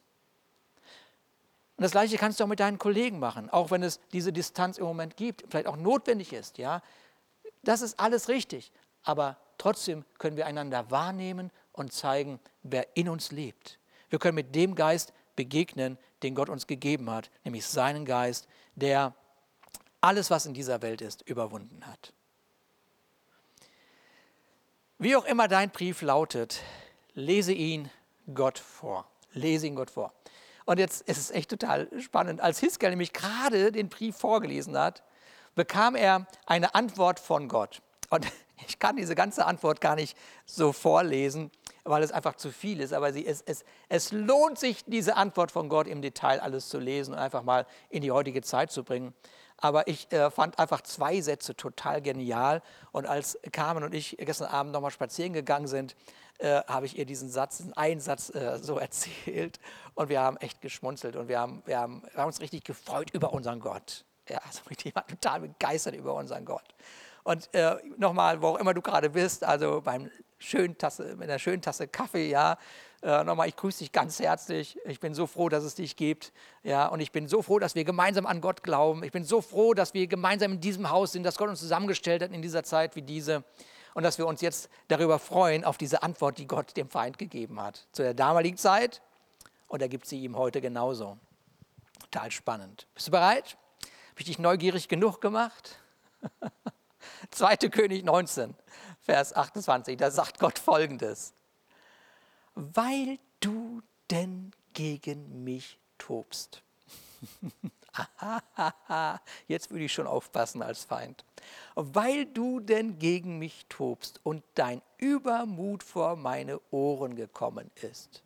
Und 1.78 1.82
das 1.84 1.92
Gleiche 1.92 2.18
kannst 2.18 2.40
du 2.40 2.46
auch 2.46 2.48
mit 2.48 2.60
deinen 2.60 2.80
Kollegen 2.80 3.20
machen, 3.20 3.50
auch 3.50 3.70
wenn 3.72 3.84
es 3.84 4.00
diese 4.14 4.32
Distanz 4.32 4.78
im 4.78 4.86
Moment 4.86 5.18
gibt, 5.18 5.44
vielleicht 5.50 5.68
auch 5.68 5.76
notwendig 5.76 6.32
ist. 6.32 6.58
Ja, 6.58 6.82
das 7.64 7.82
ist 7.82 8.00
alles 8.00 8.30
richtig. 8.30 8.72
Aber 9.04 9.38
trotzdem 9.58 10.06
können 10.18 10.38
wir 10.38 10.46
einander 10.46 10.90
wahrnehmen 10.90 11.52
und 11.74 11.92
zeigen, 11.92 12.40
wer 12.64 12.96
in 12.96 13.10
uns 13.10 13.32
lebt. 13.32 13.78
Wir 14.10 14.20
können 14.20 14.36
mit 14.36 14.56
dem 14.56 14.76
Geist 14.76 15.14
begegnen, 15.36 15.98
den 16.24 16.34
Gott 16.34 16.50
uns 16.50 16.66
gegeben 16.66 17.10
hat, 17.10 17.30
nämlich 17.44 17.66
seinen 17.66 18.06
Geist, 18.06 18.48
der 18.76 19.14
alles, 20.00 20.30
was 20.30 20.46
in 20.46 20.54
dieser 20.54 20.82
Welt 20.82 21.02
ist, 21.02 21.28
überwunden 21.28 21.86
hat. 21.86 22.14
Wie 24.98 25.16
auch 25.16 25.26
immer 25.26 25.48
dein 25.48 25.72
Brief 25.72 26.02
lautet, 26.02 26.62
lese 27.14 27.52
ihn 27.52 27.90
Gott 28.34 28.58
vor. 28.60 29.10
Lese 29.36 29.68
ihn 29.68 29.76
Gott 29.76 29.92
vor. 29.92 30.14
Und 30.66 30.80
jetzt 30.80 31.02
ist 31.08 31.18
es 31.18 31.32
echt 31.32 31.50
total 31.50 31.88
spannend. 32.02 32.42
Als 32.42 32.60
Hiskel 32.60 32.90
nämlich 32.90 33.14
gerade 33.14 33.72
den 33.72 33.90
Brief 33.90 34.18
vorgelesen 34.18 34.78
hat, 34.78 35.04
bekam 35.54 35.96
er 35.96 36.26
eine 36.46 36.74
Antwort 36.74 37.20
von 37.20 37.48
Gott. 37.48 37.82
Und 38.10 38.26
ich 38.68 38.80
kann 38.80 38.96
diese 38.96 39.16
ganze 39.16 39.46
Antwort 39.46 39.80
gar 39.80 39.96
nicht 39.96 40.18
so 40.46 40.74
vorlesen, 40.74 41.52
weil 41.84 42.02
es 42.02 42.12
einfach 42.12 42.36
zu 42.36 42.52
viel 42.52 42.82
ist. 42.82 42.94
Aber 42.94 43.14
sie, 43.14 43.26
es, 43.26 43.42
es, 43.42 43.64
es 43.90 44.12
lohnt 44.12 44.58
sich, 44.58 44.84
diese 44.86 45.16
Antwort 45.16 45.52
von 45.52 45.70
Gott 45.70 45.88
im 45.88 46.02
Detail 46.02 46.40
alles 46.40 46.70
zu 46.70 46.80
lesen 46.80 47.14
und 47.14 47.20
einfach 47.20 47.44
mal 47.44 47.68
in 47.90 48.02
die 48.02 48.12
heutige 48.12 48.42
Zeit 48.42 48.72
zu 48.72 48.84
bringen. 48.84 49.14
Aber 49.58 49.88
ich 49.88 50.12
äh, 50.12 50.30
fand 50.32 50.60
einfach 50.60 50.82
zwei 50.82 51.22
Sätze 51.22 51.56
total 51.56 52.02
genial. 52.02 52.62
Und 52.92 53.06
als 53.06 53.40
Carmen 53.52 53.84
und 53.84 53.94
ich 53.94 54.18
gestern 54.20 54.48
Abend 54.48 54.74
nochmal 54.74 54.92
spazieren 54.92 55.34
gegangen 55.34 55.68
sind, 55.68 55.96
äh, 56.40 56.62
habe 56.68 56.86
ich 56.86 56.98
ihr 56.98 57.06
diesen 57.06 57.30
Satz, 57.30 57.58
diesen 57.58 57.74
einen 57.74 58.02
Satz 58.02 58.34
äh, 58.34 58.60
so 58.60 58.78
erzählt. 58.80 59.60
Und 59.94 60.10
wir 60.10 60.22
haben 60.22 60.38
echt 60.38 60.62
geschmunzelt 60.62 61.16
und 61.16 61.28
wir 61.28 61.40
haben, 61.40 61.64
wir, 61.66 61.80
haben, 61.80 62.04
wir 62.12 62.22
haben 62.22 62.28
uns 62.28 62.42
richtig 62.42 62.64
gefreut 62.64 63.12
über 63.12 63.34
unseren 63.34 63.60
Gott. 63.60 64.06
Ja, 64.28 64.40
also 64.46 64.62
richtig 64.70 64.96
war 64.96 65.08
total 65.08 65.42
begeistert 65.42 65.96
über 65.96 66.14
unseren 66.14 66.46
Gott. 66.46 66.76
Und 67.24 67.52
äh, 67.56 67.78
nochmal, 67.98 68.42
wo 68.42 68.50
auch 68.50 68.58
immer 68.58 68.74
du 68.74 68.82
gerade 68.82 69.10
bist, 69.10 69.44
also 69.44 69.82
beim 69.82 70.12
schönen 70.38 70.78
Tasse, 70.78 71.16
mit 71.16 71.24
einer 71.24 71.40
schönen 71.40 71.62
Tasse 71.62 71.88
Kaffee, 71.88 72.30
ja, 72.30 72.58
Äh, 73.06 73.24
nochmal, 73.24 73.48
ich 73.48 73.56
grüße 73.56 73.80
dich 73.80 73.92
ganz 73.92 74.20
herzlich. 74.20 74.80
Ich 74.84 75.00
bin 75.00 75.14
so 75.14 75.28
froh, 75.28 75.48
dass 75.48 75.64
es 75.64 75.76
dich 75.76 75.96
gibt. 75.96 76.34
Ja, 76.64 76.88
und 76.88 77.02
ich 77.02 77.12
bin 77.12 77.28
so 77.28 77.44
froh, 77.44 77.60
dass 77.60 77.76
wir 77.76 77.84
gemeinsam 77.84 78.26
an 78.26 78.42
Gott 78.42 78.64
glauben. 78.64 79.04
Ich 79.04 79.12
bin 79.12 79.24
so 79.24 79.42
froh, 79.42 79.76
dass 79.76 79.94
wir 79.94 80.08
gemeinsam 80.08 80.54
in 80.54 80.60
diesem 80.60 80.90
Haus 80.90 81.12
sind, 81.12 81.22
dass 81.22 81.38
Gott 81.38 81.50
uns 81.50 81.60
zusammengestellt 81.60 82.24
hat 82.24 82.32
in 82.32 82.42
dieser 82.42 82.64
Zeit 82.64 82.96
wie 82.96 83.04
diese. 83.04 83.44
Und 83.94 84.02
dass 84.02 84.18
wir 84.18 84.26
uns 84.26 84.42
jetzt 84.42 84.70
darüber 84.88 85.20
freuen, 85.20 85.64
auf 85.64 85.78
diese 85.78 86.02
Antwort, 86.02 86.40
die 86.40 86.48
Gott 86.48 86.76
dem 86.78 86.90
Feind 86.90 87.20
gegeben 87.20 87.62
hat. 87.62 87.86
Zu 87.92 88.02
der 88.02 88.16
damaligen 88.16 88.58
Zeit. 88.58 89.04
Und 89.68 89.84
er 89.84 89.88
gibt 89.88 90.08
sie 90.08 90.24
ihm 90.24 90.36
heute 90.36 90.60
genauso. 90.60 91.20
Total 92.00 92.32
spannend. 92.32 92.88
Bist 92.96 93.06
du 93.06 93.12
bereit? 93.12 93.56
Habe 93.82 94.22
ich 94.22 94.26
dich 94.26 94.40
neugierig 94.40 94.88
genug 94.88 95.22
gemacht? 95.22 95.78
2. 97.30 97.56
König 97.70 98.04
19, 98.04 98.56
Vers 99.02 99.36
28, 99.36 99.96
da 99.96 100.10
sagt 100.10 100.40
Gott 100.40 100.58
folgendes. 100.58 101.36
Weil 102.56 103.20
du 103.40 103.82
denn 104.10 104.52
gegen 104.74 105.44
mich 105.44 105.80
tobst. 105.98 106.62
Jetzt 109.48 109.72
würde 109.72 109.86
ich 109.86 109.94
schon 109.94 110.08
aufpassen 110.08 110.62
als 110.62 110.84
Feind. 110.84 111.24
Weil 111.76 112.26
du 112.26 112.60
denn 112.60 113.00
gegen 113.00 113.40
mich 113.40 113.66
tobst 113.70 114.20
und 114.24 114.44
dein 114.56 114.82
Übermut 114.98 115.84
vor 115.84 116.16
meine 116.16 116.60
Ohren 116.72 117.16
gekommen 117.16 117.72
ist 117.82 118.24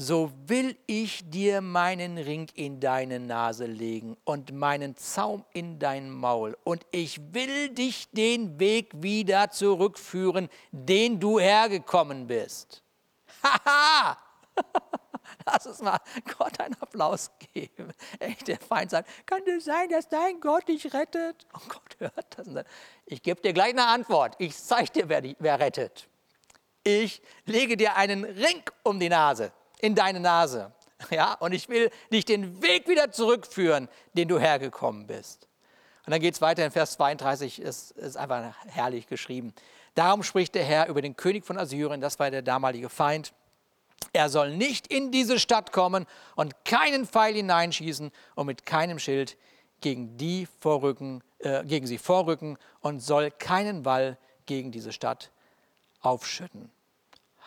so 0.00 0.32
will 0.46 0.76
ich 0.86 1.28
dir 1.28 1.60
meinen 1.60 2.16
Ring 2.16 2.48
in 2.54 2.80
deine 2.80 3.20
Nase 3.20 3.66
legen 3.66 4.16
und 4.24 4.50
meinen 4.50 4.96
Zaum 4.96 5.44
in 5.52 5.78
dein 5.78 6.10
Maul. 6.10 6.56
Und 6.64 6.86
ich 6.90 7.20
will 7.34 7.68
dich 7.68 8.08
den 8.10 8.58
Weg 8.58 8.90
wieder 8.94 9.50
zurückführen, 9.50 10.48
den 10.72 11.20
du 11.20 11.38
hergekommen 11.38 12.26
bist. 12.26 12.82
Haha! 13.42 14.18
Lass 15.46 15.66
uns 15.66 15.80
mal 15.80 15.98
Gott 16.38 16.60
einen 16.60 16.74
Applaus 16.80 17.30
geben. 17.52 17.92
Echt, 18.18 18.48
der 18.48 18.58
Feind 18.58 18.90
sagt, 18.90 19.08
kann 19.26 19.42
es 19.46 19.64
sein, 19.64 19.88
dass 19.88 20.08
dein 20.08 20.40
Gott 20.40 20.68
dich 20.68 20.92
rettet? 20.92 21.46
Oh 21.54 21.68
Gott 21.68 21.96
hört 21.98 22.38
das. 22.38 22.64
Ich 23.06 23.22
gebe 23.22 23.40
dir 23.40 23.52
gleich 23.52 23.70
eine 23.70 23.86
Antwort. 23.86 24.34
Ich 24.38 24.56
zeige 24.56 24.90
dir, 24.92 25.08
wer, 25.08 25.22
wer 25.38 25.60
rettet. 25.60 26.08
Ich 26.82 27.22
lege 27.44 27.76
dir 27.76 27.96
einen 27.96 28.24
Ring 28.24 28.62
um 28.82 28.98
die 28.98 29.08
Nase 29.08 29.52
in 29.80 29.94
deine 29.94 30.20
Nase. 30.20 30.72
Ja, 31.10 31.34
und 31.34 31.52
ich 31.52 31.68
will 31.70 31.90
dich 32.12 32.26
den 32.26 32.60
Weg 32.62 32.86
wieder 32.86 33.10
zurückführen, 33.10 33.88
den 34.12 34.28
du 34.28 34.38
hergekommen 34.38 35.06
bist. 35.06 35.48
Und 36.06 36.12
dann 36.12 36.20
geht 36.20 36.34
es 36.34 36.40
weiter 36.40 36.64
in 36.64 36.70
Vers 36.70 36.92
32, 36.92 37.60
ist, 37.60 37.92
ist 37.92 38.16
einfach 38.16 38.54
herrlich 38.66 39.06
geschrieben. 39.06 39.52
Darum 39.94 40.22
spricht 40.22 40.54
der 40.54 40.64
Herr 40.64 40.88
über 40.88 41.02
den 41.02 41.16
König 41.16 41.44
von 41.44 41.58
Assyrien, 41.58 42.00
das 42.00 42.18
war 42.18 42.30
der 42.30 42.42
damalige 42.42 42.88
Feind. 42.88 43.32
Er 44.12 44.28
soll 44.28 44.56
nicht 44.56 44.86
in 44.86 45.12
diese 45.12 45.38
Stadt 45.38 45.72
kommen 45.72 46.06
und 46.36 46.64
keinen 46.64 47.06
Pfeil 47.06 47.34
hineinschießen 47.34 48.10
und 48.34 48.46
mit 48.46 48.66
keinem 48.66 48.98
Schild 48.98 49.36
gegen, 49.80 50.16
die 50.16 50.46
vorrücken, 50.60 51.22
äh, 51.38 51.64
gegen 51.64 51.86
sie 51.86 51.98
vorrücken 51.98 52.58
und 52.80 53.00
soll 53.00 53.30
keinen 53.30 53.84
Wall 53.84 54.16
gegen 54.46 54.72
diese 54.72 54.92
Stadt 54.92 55.30
aufschütten. 56.00 56.70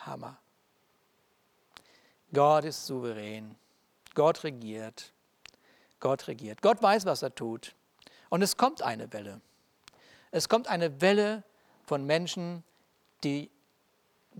Hammer. 0.06 0.38
Gott 2.32 2.64
ist 2.64 2.86
souverän. 2.86 3.56
Gott 4.14 4.44
regiert. 4.44 5.12
Gott 6.00 6.26
regiert. 6.28 6.62
Gott 6.62 6.82
weiß, 6.82 7.04
was 7.04 7.22
er 7.22 7.34
tut. 7.34 7.74
Und 8.34 8.42
es 8.42 8.56
kommt 8.56 8.82
eine 8.82 9.12
Welle. 9.12 9.40
Es 10.32 10.48
kommt 10.48 10.66
eine 10.66 11.00
Welle 11.00 11.44
von 11.84 12.04
Menschen, 12.04 12.64
die 13.22 13.48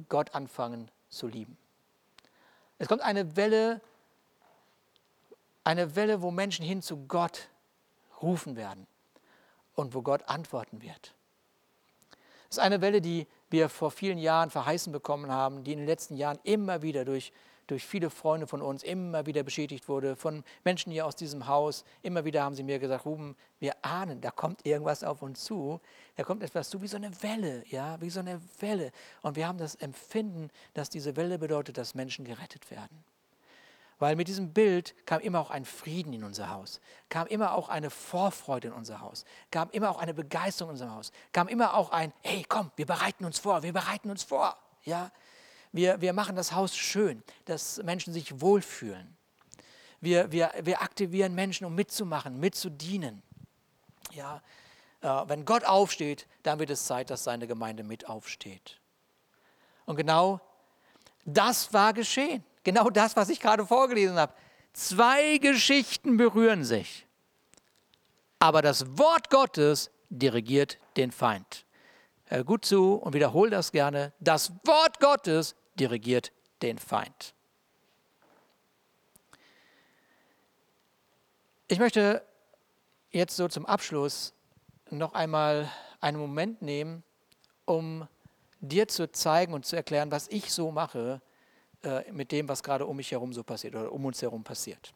Gott 0.08 0.34
anfangen 0.34 0.90
zu 1.10 1.28
lieben. 1.28 1.56
Es 2.78 2.88
kommt 2.88 3.02
eine 3.02 3.36
Welle, 3.36 3.80
eine 5.62 5.94
Welle, 5.94 6.22
wo 6.22 6.32
Menschen 6.32 6.64
hin 6.64 6.82
zu 6.82 7.06
Gott 7.06 7.50
rufen 8.20 8.56
werden 8.56 8.88
und 9.76 9.94
wo 9.94 10.02
Gott 10.02 10.28
antworten 10.28 10.82
wird. 10.82 11.14
Es 12.50 12.56
ist 12.56 12.64
eine 12.64 12.80
Welle, 12.80 13.00
die 13.00 13.28
wir 13.48 13.68
vor 13.68 13.92
vielen 13.92 14.18
Jahren 14.18 14.50
verheißen 14.50 14.92
bekommen 14.92 15.30
haben, 15.30 15.62
die 15.62 15.70
in 15.70 15.78
den 15.78 15.86
letzten 15.86 16.16
Jahren 16.16 16.40
immer 16.42 16.82
wieder 16.82 17.04
durch 17.04 17.32
durch 17.66 17.84
viele 17.84 18.10
Freunde 18.10 18.46
von 18.46 18.62
uns 18.62 18.82
immer 18.82 19.26
wieder 19.26 19.42
bestätigt 19.42 19.88
wurde, 19.88 20.16
von 20.16 20.44
Menschen 20.64 20.92
hier 20.92 21.06
aus 21.06 21.16
diesem 21.16 21.46
Haus. 21.46 21.84
Immer 22.02 22.24
wieder 22.24 22.42
haben 22.42 22.54
sie 22.54 22.62
mir 22.62 22.78
gesagt, 22.78 23.06
Ruben, 23.06 23.36
wir 23.58 23.74
ahnen, 23.82 24.20
da 24.20 24.30
kommt 24.30 24.66
irgendwas 24.66 25.04
auf 25.04 25.22
uns 25.22 25.44
zu. 25.44 25.80
Da 26.16 26.24
kommt 26.24 26.42
etwas 26.42 26.70
zu, 26.70 26.82
wie 26.82 26.88
so 26.88 26.96
eine 26.96 27.22
Welle, 27.22 27.64
ja, 27.68 28.00
wie 28.00 28.10
so 28.10 28.20
eine 28.20 28.40
Welle. 28.60 28.92
Und 29.22 29.36
wir 29.36 29.48
haben 29.48 29.58
das 29.58 29.74
Empfinden, 29.76 30.50
dass 30.74 30.90
diese 30.90 31.16
Welle 31.16 31.38
bedeutet, 31.38 31.78
dass 31.78 31.94
Menschen 31.94 32.24
gerettet 32.24 32.70
werden. 32.70 33.04
Weil 33.98 34.16
mit 34.16 34.28
diesem 34.28 34.52
Bild 34.52 34.94
kam 35.06 35.20
immer 35.20 35.40
auch 35.40 35.50
ein 35.50 35.64
Frieden 35.64 36.12
in 36.12 36.24
unser 36.24 36.50
Haus, 36.50 36.80
kam 37.08 37.26
immer 37.28 37.54
auch 37.54 37.68
eine 37.68 37.90
Vorfreude 37.90 38.68
in 38.68 38.74
unser 38.74 39.00
Haus, 39.00 39.24
kam 39.50 39.70
immer 39.70 39.90
auch 39.90 39.98
eine 39.98 40.14
Begeisterung 40.14 40.70
in 40.70 40.74
unser 40.74 40.94
Haus, 40.94 41.12
kam 41.32 41.48
immer 41.48 41.74
auch 41.74 41.90
ein, 41.90 42.12
hey, 42.22 42.44
komm, 42.48 42.70
wir 42.76 42.86
bereiten 42.86 43.24
uns 43.24 43.38
vor, 43.38 43.62
wir 43.62 43.72
bereiten 43.72 44.10
uns 44.10 44.24
vor. 44.24 44.58
Ja, 44.82 45.10
wir, 45.74 46.00
wir 46.00 46.12
machen 46.12 46.36
das 46.36 46.52
Haus 46.52 46.76
schön, 46.76 47.24
dass 47.46 47.82
Menschen 47.82 48.12
sich 48.12 48.40
wohlfühlen. 48.40 49.16
Wir, 50.00 50.30
wir, 50.30 50.52
wir 50.62 50.80
aktivieren 50.82 51.34
Menschen, 51.34 51.64
um 51.64 51.74
mitzumachen, 51.74 52.38
mitzudienen. 52.38 53.24
Ja, 54.12 54.40
äh, 55.00 55.08
wenn 55.26 55.44
Gott 55.44 55.64
aufsteht, 55.64 56.28
dann 56.44 56.60
wird 56.60 56.70
es 56.70 56.86
Zeit, 56.86 57.10
dass 57.10 57.24
seine 57.24 57.48
Gemeinde 57.48 57.82
mit 57.82 58.08
aufsteht. 58.08 58.80
Und 59.84 59.96
genau 59.96 60.40
das 61.24 61.72
war 61.72 61.92
geschehen. 61.92 62.44
Genau 62.62 62.88
das, 62.88 63.16
was 63.16 63.28
ich 63.28 63.40
gerade 63.40 63.66
vorgelesen 63.66 64.16
habe. 64.16 64.32
Zwei 64.74 65.38
Geschichten 65.38 66.16
berühren 66.16 66.64
sich. 66.64 67.04
Aber 68.38 68.62
das 68.62 68.96
Wort 68.96 69.28
Gottes 69.28 69.90
dirigiert 70.08 70.78
den 70.96 71.10
Feind. 71.10 71.66
Hör 72.26 72.44
gut 72.44 72.64
zu 72.64 72.94
und 72.94 73.12
wiederhole 73.12 73.50
das 73.50 73.72
gerne. 73.72 74.12
Das 74.20 74.52
Wort 74.64 75.00
Gottes 75.00 75.56
dirigiert 75.74 76.32
den 76.62 76.78
Feind. 76.78 77.34
Ich 81.68 81.78
möchte 81.78 82.22
jetzt 83.10 83.36
so 83.36 83.48
zum 83.48 83.66
Abschluss 83.66 84.34
noch 84.90 85.14
einmal 85.14 85.70
einen 86.00 86.18
Moment 86.18 86.62
nehmen, 86.62 87.02
um 87.64 88.06
dir 88.60 88.88
zu 88.88 89.10
zeigen 89.10 89.52
und 89.54 89.64
zu 89.66 89.76
erklären, 89.76 90.10
was 90.10 90.28
ich 90.28 90.52
so 90.52 90.70
mache 90.70 91.20
äh, 91.82 92.10
mit 92.12 92.32
dem, 92.32 92.48
was 92.48 92.62
gerade 92.62 92.86
um 92.86 92.96
mich 92.96 93.10
herum 93.10 93.32
so 93.32 93.42
passiert 93.42 93.74
oder 93.74 93.92
um 93.92 94.04
uns 94.04 94.20
herum 94.22 94.44
passiert. 94.44 94.94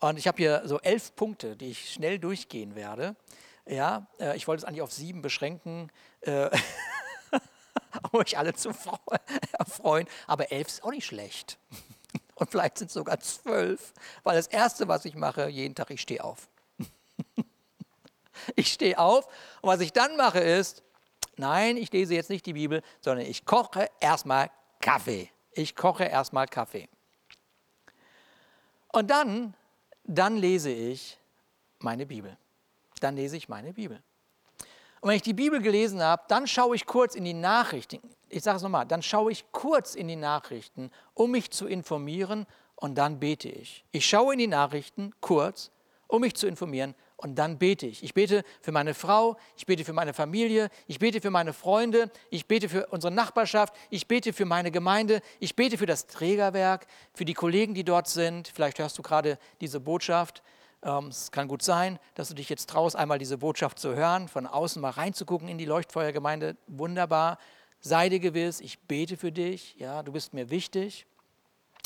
Und 0.00 0.18
ich 0.18 0.26
habe 0.26 0.38
hier 0.38 0.62
so 0.64 0.80
elf 0.80 1.14
Punkte, 1.14 1.56
die 1.56 1.70
ich 1.70 1.92
schnell 1.92 2.18
durchgehen 2.18 2.74
werde. 2.74 3.16
Ja, 3.66 4.06
äh, 4.18 4.36
ich 4.36 4.48
wollte 4.48 4.62
es 4.62 4.64
eigentlich 4.64 4.82
auf 4.82 4.92
sieben 4.92 5.22
beschränken. 5.22 5.90
Äh, 6.22 6.50
euch 8.12 8.38
alle 8.38 8.54
zu 8.54 8.70
erfreuen. 9.52 10.06
Aber 10.26 10.50
elf 10.52 10.68
ist 10.68 10.84
auch 10.84 10.90
nicht 10.90 11.06
schlecht. 11.06 11.58
Und 12.34 12.50
vielleicht 12.50 12.78
sind 12.78 12.88
es 12.88 12.94
sogar 12.94 13.20
zwölf, 13.20 13.92
weil 14.22 14.36
das 14.36 14.46
Erste, 14.46 14.88
was 14.88 15.04
ich 15.04 15.14
mache, 15.14 15.48
jeden 15.48 15.74
Tag, 15.74 15.90
ich 15.90 16.00
stehe 16.00 16.24
auf. 16.24 16.48
Ich 18.56 18.72
stehe 18.72 18.98
auf 18.98 19.26
und 19.60 19.68
was 19.68 19.80
ich 19.80 19.92
dann 19.92 20.16
mache 20.16 20.40
ist, 20.40 20.82
nein, 21.36 21.76
ich 21.76 21.92
lese 21.92 22.14
jetzt 22.14 22.30
nicht 22.30 22.46
die 22.46 22.54
Bibel, 22.54 22.82
sondern 23.00 23.26
ich 23.26 23.44
koche 23.44 23.88
erstmal 24.00 24.50
Kaffee. 24.80 25.30
Ich 25.52 25.76
koche 25.76 26.04
erstmal 26.04 26.46
Kaffee. 26.46 26.88
Und 28.92 29.10
dann, 29.10 29.54
dann 30.04 30.36
lese 30.36 30.70
ich 30.70 31.18
meine 31.78 32.06
Bibel. 32.06 32.36
Dann 33.00 33.16
lese 33.16 33.36
ich 33.36 33.48
meine 33.48 33.72
Bibel. 33.72 34.02
Und 35.00 35.08
wenn 35.08 35.16
ich 35.16 35.22
die 35.22 35.32
Bibel 35.32 35.60
gelesen 35.60 36.02
habe, 36.02 36.22
dann 36.28 36.46
schaue 36.46 36.76
ich 36.76 36.84
kurz 36.86 37.14
in 37.14 37.24
die 37.24 37.34
Nachrichten. 37.34 38.00
Ich 38.28 38.42
sage 38.42 38.58
es 38.58 38.62
nochmal, 38.62 38.86
dann 38.86 39.02
schaue 39.02 39.32
ich 39.32 39.50
kurz 39.50 39.94
in 39.94 40.08
die 40.08 40.16
Nachrichten, 40.16 40.90
um 41.14 41.30
mich 41.30 41.50
zu 41.50 41.66
informieren 41.66 42.46
und 42.76 42.96
dann 42.96 43.18
bete 43.18 43.48
ich. 43.48 43.84
Ich 43.92 44.06
schaue 44.06 44.34
in 44.34 44.38
die 44.38 44.46
Nachrichten 44.46 45.12
kurz, 45.20 45.70
um 46.06 46.20
mich 46.20 46.34
zu 46.34 46.46
informieren 46.46 46.94
und 47.16 47.36
dann 47.36 47.58
bete 47.58 47.86
ich. 47.86 48.02
Ich 48.02 48.14
bete 48.14 48.44
für 48.60 48.72
meine 48.72 48.94
Frau, 48.94 49.36
ich 49.56 49.66
bete 49.66 49.84
für 49.84 49.92
meine 49.92 50.12
Familie, 50.12 50.68
ich 50.86 50.98
bete 50.98 51.20
für 51.20 51.30
meine 51.30 51.52
Freunde, 51.52 52.10
ich 52.30 52.46
bete 52.46 52.68
für 52.68 52.86
unsere 52.86 53.12
Nachbarschaft, 53.12 53.74
ich 53.90 54.06
bete 54.06 54.32
für 54.32 54.44
meine 54.44 54.70
Gemeinde, 54.70 55.22
ich 55.38 55.56
bete 55.56 55.78
für 55.78 55.86
das 55.86 56.06
Trägerwerk, 56.06 56.86
für 57.14 57.24
die 57.24 57.34
Kollegen, 57.34 57.74
die 57.74 57.84
dort 57.84 58.08
sind. 58.08 58.48
Vielleicht 58.48 58.78
hörst 58.78 58.98
du 58.98 59.02
gerade 59.02 59.38
diese 59.60 59.80
Botschaft. 59.80 60.42
Ähm, 60.82 61.08
es 61.08 61.30
kann 61.30 61.48
gut 61.48 61.62
sein, 61.62 61.98
dass 62.14 62.28
du 62.28 62.34
dich 62.34 62.48
jetzt 62.48 62.70
traust, 62.70 62.96
einmal 62.96 63.18
diese 63.18 63.38
Botschaft 63.38 63.78
zu 63.78 63.94
hören, 63.94 64.28
von 64.28 64.46
außen 64.46 64.80
mal 64.80 64.90
reinzugucken 64.90 65.48
in 65.48 65.58
die 65.58 65.66
Leuchtfeuergemeinde. 65.66 66.56
Wunderbar. 66.66 67.38
Sei 67.80 68.08
dir 68.08 68.20
gewiss, 68.20 68.60
ich 68.60 68.78
bete 68.80 69.16
für 69.16 69.32
dich. 69.32 69.76
Ja, 69.78 70.02
du 70.02 70.12
bist 70.12 70.34
mir 70.34 70.50
wichtig. 70.50 71.06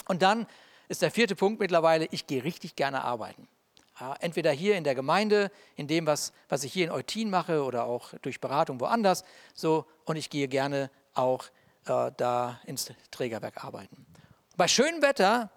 Und 0.06 0.22
dann 0.22 0.46
ist 0.88 1.02
der 1.02 1.10
vierte 1.10 1.34
Punkt 1.36 1.60
mittlerweile, 1.60 2.06
ich 2.10 2.26
gehe 2.26 2.44
richtig 2.44 2.76
gerne 2.76 3.04
arbeiten. 3.04 3.48
Ja, 4.00 4.16
entweder 4.20 4.50
hier 4.50 4.76
in 4.76 4.82
der 4.82 4.96
Gemeinde, 4.96 5.52
in 5.76 5.86
dem, 5.86 6.06
was, 6.06 6.32
was 6.48 6.64
ich 6.64 6.72
hier 6.72 6.86
in 6.86 6.90
Eutin 6.90 7.30
mache 7.30 7.62
oder 7.62 7.84
auch 7.84 8.12
durch 8.22 8.40
Beratung 8.40 8.80
woanders. 8.80 9.24
So, 9.54 9.86
und 10.04 10.16
ich 10.16 10.30
gehe 10.30 10.48
gerne 10.48 10.90
auch 11.14 11.44
äh, 11.86 12.10
da 12.16 12.60
ins 12.66 12.92
Trägerwerk 13.12 13.64
arbeiten. 13.64 14.04
Bei 14.56 14.66
schönem 14.66 15.00
Wetter, 15.00 15.50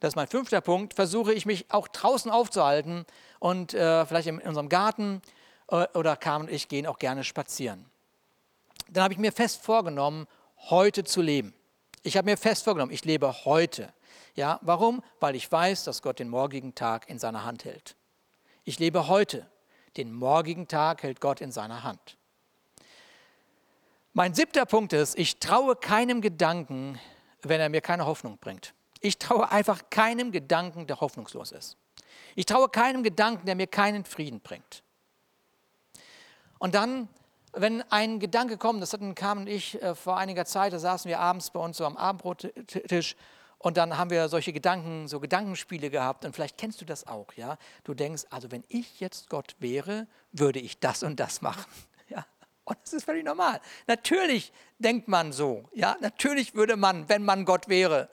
das 0.00 0.12
ist 0.12 0.16
mein 0.16 0.26
fünfter 0.26 0.60
Punkt, 0.60 0.94
versuche 0.94 1.32
ich 1.32 1.46
mich 1.46 1.70
auch 1.70 1.86
draußen 1.86 2.30
aufzuhalten 2.30 3.04
und 3.38 3.74
äh, 3.74 4.04
vielleicht 4.06 4.28
in 4.28 4.38
unserem 4.40 4.68
Garten 4.70 5.20
äh, 5.68 5.86
oder 5.94 6.16
Carmen 6.16 6.48
und 6.48 6.54
ich 6.54 6.68
gehen 6.68 6.86
auch 6.86 6.98
gerne 6.98 7.22
spazieren. 7.22 7.84
Dann 8.88 9.04
habe 9.04 9.12
ich 9.12 9.20
mir 9.20 9.30
fest 9.30 9.62
vorgenommen, 9.62 10.26
heute 10.70 11.04
zu 11.04 11.20
leben. 11.22 11.54
Ich 12.02 12.16
habe 12.16 12.30
mir 12.30 12.38
fest 12.38 12.64
vorgenommen, 12.64 12.92
ich 12.92 13.04
lebe 13.04 13.44
heute. 13.44 13.92
Ja, 14.34 14.58
warum? 14.62 15.02
Weil 15.20 15.36
ich 15.36 15.50
weiß, 15.50 15.84
dass 15.84 16.02
Gott 16.02 16.18
den 16.18 16.30
morgigen 16.30 16.74
Tag 16.74 17.08
in 17.10 17.18
seiner 17.18 17.44
Hand 17.44 17.64
hält. 17.64 17.94
Ich 18.64 18.78
lebe 18.78 19.06
heute. 19.06 19.46
Den 19.96 20.12
morgigen 20.12 20.68
Tag 20.68 21.02
hält 21.02 21.20
Gott 21.20 21.40
in 21.40 21.52
seiner 21.52 21.82
Hand. 21.82 22.16
Mein 24.12 24.34
siebter 24.34 24.64
Punkt 24.64 24.92
ist, 24.92 25.18
ich 25.18 25.40
traue 25.40 25.76
keinem 25.76 26.20
Gedanken, 26.20 26.98
wenn 27.42 27.60
er 27.60 27.68
mir 27.68 27.80
keine 27.80 28.06
Hoffnung 28.06 28.38
bringt. 28.38 28.72
Ich 29.00 29.18
traue 29.18 29.50
einfach 29.50 29.90
keinem 29.90 30.32
Gedanken, 30.32 30.86
der 30.86 31.00
hoffnungslos 31.00 31.52
ist. 31.52 31.76
Ich 32.34 32.46
traue 32.46 32.68
keinem 32.68 33.02
Gedanken, 33.02 33.46
der 33.46 33.54
mir 33.54 33.66
keinen 33.66 34.04
Frieden 34.04 34.40
bringt. 34.40 34.82
Und 36.58 36.74
dann, 36.74 37.08
wenn 37.52 37.82
ein 37.90 38.20
Gedanke 38.20 38.58
kommt, 38.58 38.82
das 38.82 38.92
hatten 38.92 39.14
Carmen 39.14 39.42
und 39.42 39.48
ich 39.48 39.80
äh, 39.82 39.94
vor 39.94 40.18
einiger 40.18 40.44
Zeit, 40.44 40.72
da 40.72 40.78
saßen 40.78 41.08
wir 41.08 41.18
abends 41.20 41.50
bei 41.50 41.60
uns 41.60 41.78
so 41.78 41.86
am 41.86 41.96
Abendbrottisch 41.96 43.16
und 43.62 43.76
dann 43.76 43.98
haben 43.98 44.10
wir 44.10 44.28
solche 44.28 44.54
Gedanken, 44.54 45.06
so 45.06 45.20
Gedankenspiele 45.20 45.90
gehabt. 45.90 46.24
Und 46.24 46.34
vielleicht 46.34 46.56
kennst 46.56 46.80
du 46.80 46.86
das 46.86 47.06
auch, 47.06 47.32
ja? 47.34 47.58
Du 47.84 47.92
denkst, 47.92 48.24
also 48.30 48.50
wenn 48.50 48.64
ich 48.68 49.00
jetzt 49.00 49.28
Gott 49.28 49.54
wäre, 49.58 50.06
würde 50.32 50.60
ich 50.60 50.80
das 50.80 51.02
und 51.02 51.20
das 51.20 51.42
machen. 51.42 51.64
Und 52.70 52.78
das 52.84 52.92
ist 52.92 53.04
völlig 53.04 53.24
normal. 53.24 53.60
Natürlich 53.88 54.52
denkt 54.78 55.08
man 55.08 55.32
so, 55.32 55.64
ja? 55.74 55.96
Natürlich 56.00 56.54
würde 56.54 56.76
man, 56.76 57.08
wenn 57.08 57.24
man 57.24 57.44
Gott 57.44 57.68
wäre. 57.68 58.08